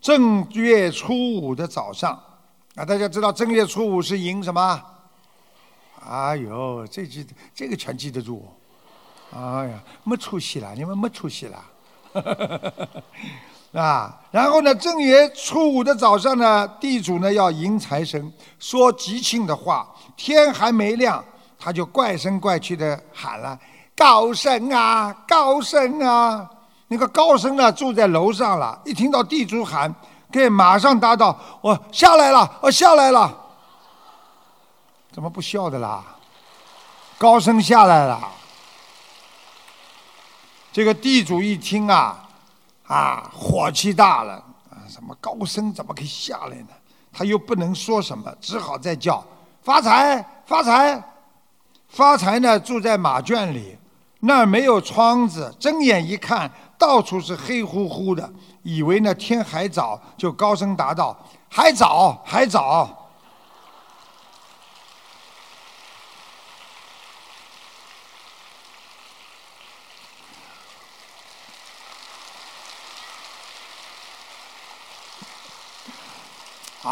[0.00, 2.12] 正月初五的早上，
[2.76, 4.82] 啊，大家知道正月初五是迎什么？
[6.08, 8.48] 哎呦，这记这个全记得住。
[9.34, 11.64] 哎呀，没出息了，你们没出息了。
[13.72, 19.88] 啊，然后呢，正月初五的早上呢，地主呢要迎财神，说吉庆的话。
[20.14, 21.24] 天还没亮，
[21.58, 23.58] 他就怪声怪气的喊了
[23.96, 26.48] ：“高升啊，高升啊！”
[26.88, 29.92] 那个高升呢住在楼上了，一听到地主喊，
[30.30, 33.34] 给马上答道：“我下来了，我下来了。”
[35.10, 36.04] 怎么不笑的啦？
[37.16, 38.20] 高升下来了。
[40.70, 42.28] 这个地主一听啊。
[42.86, 44.34] 啊，火气大了
[44.70, 44.84] 啊！
[44.88, 46.68] 什么高僧怎么可以下来呢？
[47.12, 49.22] 他又不能说什么，只好再叫
[49.62, 51.02] 发财发财
[51.88, 52.58] 发财呢。
[52.58, 53.76] 住在马圈里，
[54.20, 58.30] 那儿没有窗子，睁眼一看到处是黑乎乎的，
[58.62, 61.16] 以为呢天还早，就高声答道
[61.48, 62.98] ：“还早还早。”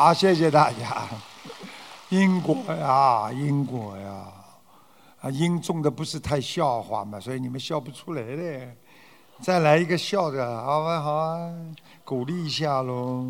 [0.02, 1.06] 好，谢谢大家。
[2.08, 4.32] 因果呀，因果呀，
[5.20, 8.74] 啊，因种的不是太笑话嘛，所以你们笑不出来嘞。
[9.42, 11.52] 再来一个笑的，好啊，好啊，
[12.02, 13.26] 鼓励一下喽。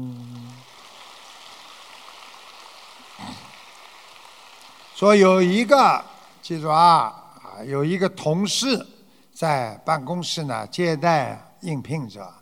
[4.95, 6.05] 说有一个，
[6.41, 8.87] 记住啊，啊，有一个同事
[9.35, 12.33] 在办公室呢接待应聘者，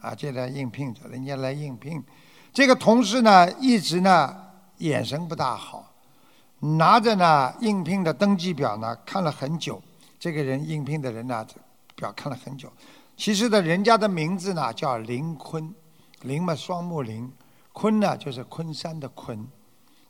[0.00, 2.02] 啊，接待应聘者，人家来应聘。
[2.56, 4.34] 这个同事呢，一直呢
[4.78, 5.92] 眼神不大好，
[6.58, 9.78] 拿着呢应聘的登记表呢看了很久。
[10.18, 11.46] 这个人应聘的人呢，
[11.94, 12.72] 表看了很久。
[13.14, 15.70] 其实呢，人家的名字呢叫林坤，
[16.22, 17.30] 林嘛双木林，
[17.74, 19.46] 坤呢就是昆山的坤。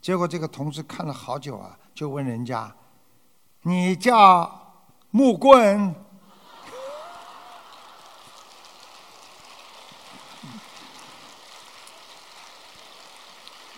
[0.01, 2.73] 结果这个同事看了好久啊，就问人家
[3.63, 5.93] ：“你叫木棍？”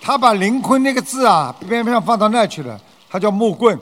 [0.08, 2.80] 他把林坤那个字啊，偏偏放到那去了，
[3.10, 3.78] 他叫木棍。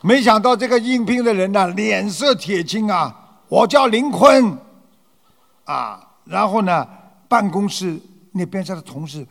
[0.00, 3.12] 没想到这个应聘的人呢，脸色铁青啊！
[3.48, 4.56] 我叫林坤，
[5.64, 6.86] 啊，然后呢，
[7.26, 8.00] 办公室
[8.30, 9.26] 那边上的同事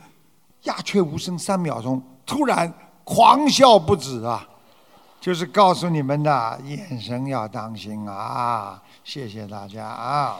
[0.64, 2.70] 鸦雀无声三秒钟，突然
[3.02, 4.46] 狂笑不止啊！
[5.22, 8.78] 就是告诉你们的，眼神要当心啊！
[9.04, 10.36] 谢谢大家啊！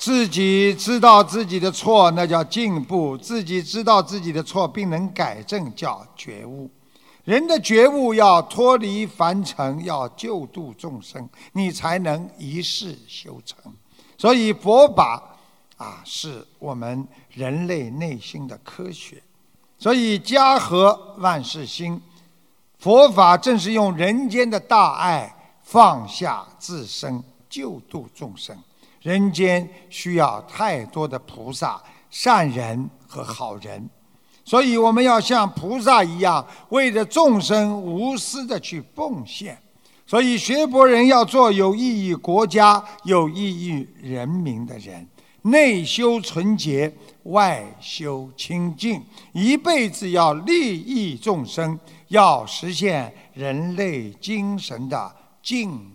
[0.00, 6.70] 自己知道自己的错，那叫进步；自己知道自己的错并能改正，叫觉悟。
[7.24, 13.58] 人的觉悟要脱离凡尘，要救度众生，你才能一世修成。
[14.16, 15.22] 所以佛法
[15.76, 19.22] 啊，是我们人类内心的科学。
[19.78, 22.00] 所以家和万事兴，
[22.78, 28.56] 佛法正是用人间的大爱放下自身，救度众生。
[29.00, 33.88] 人间需要太多的菩萨、善人和好人，
[34.44, 39.58] 所以我们要像菩萨一样，为着众生无私的去奉献。
[40.06, 45.06] 所以学佛人要做有益于国家、有益于人民的人，
[45.42, 49.00] 内修纯洁，外修清净，
[49.32, 51.78] 一辈子要利益众生，
[52.08, 55.89] 要实现人类精神的净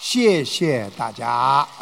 [0.00, 1.68] 谢谢大家。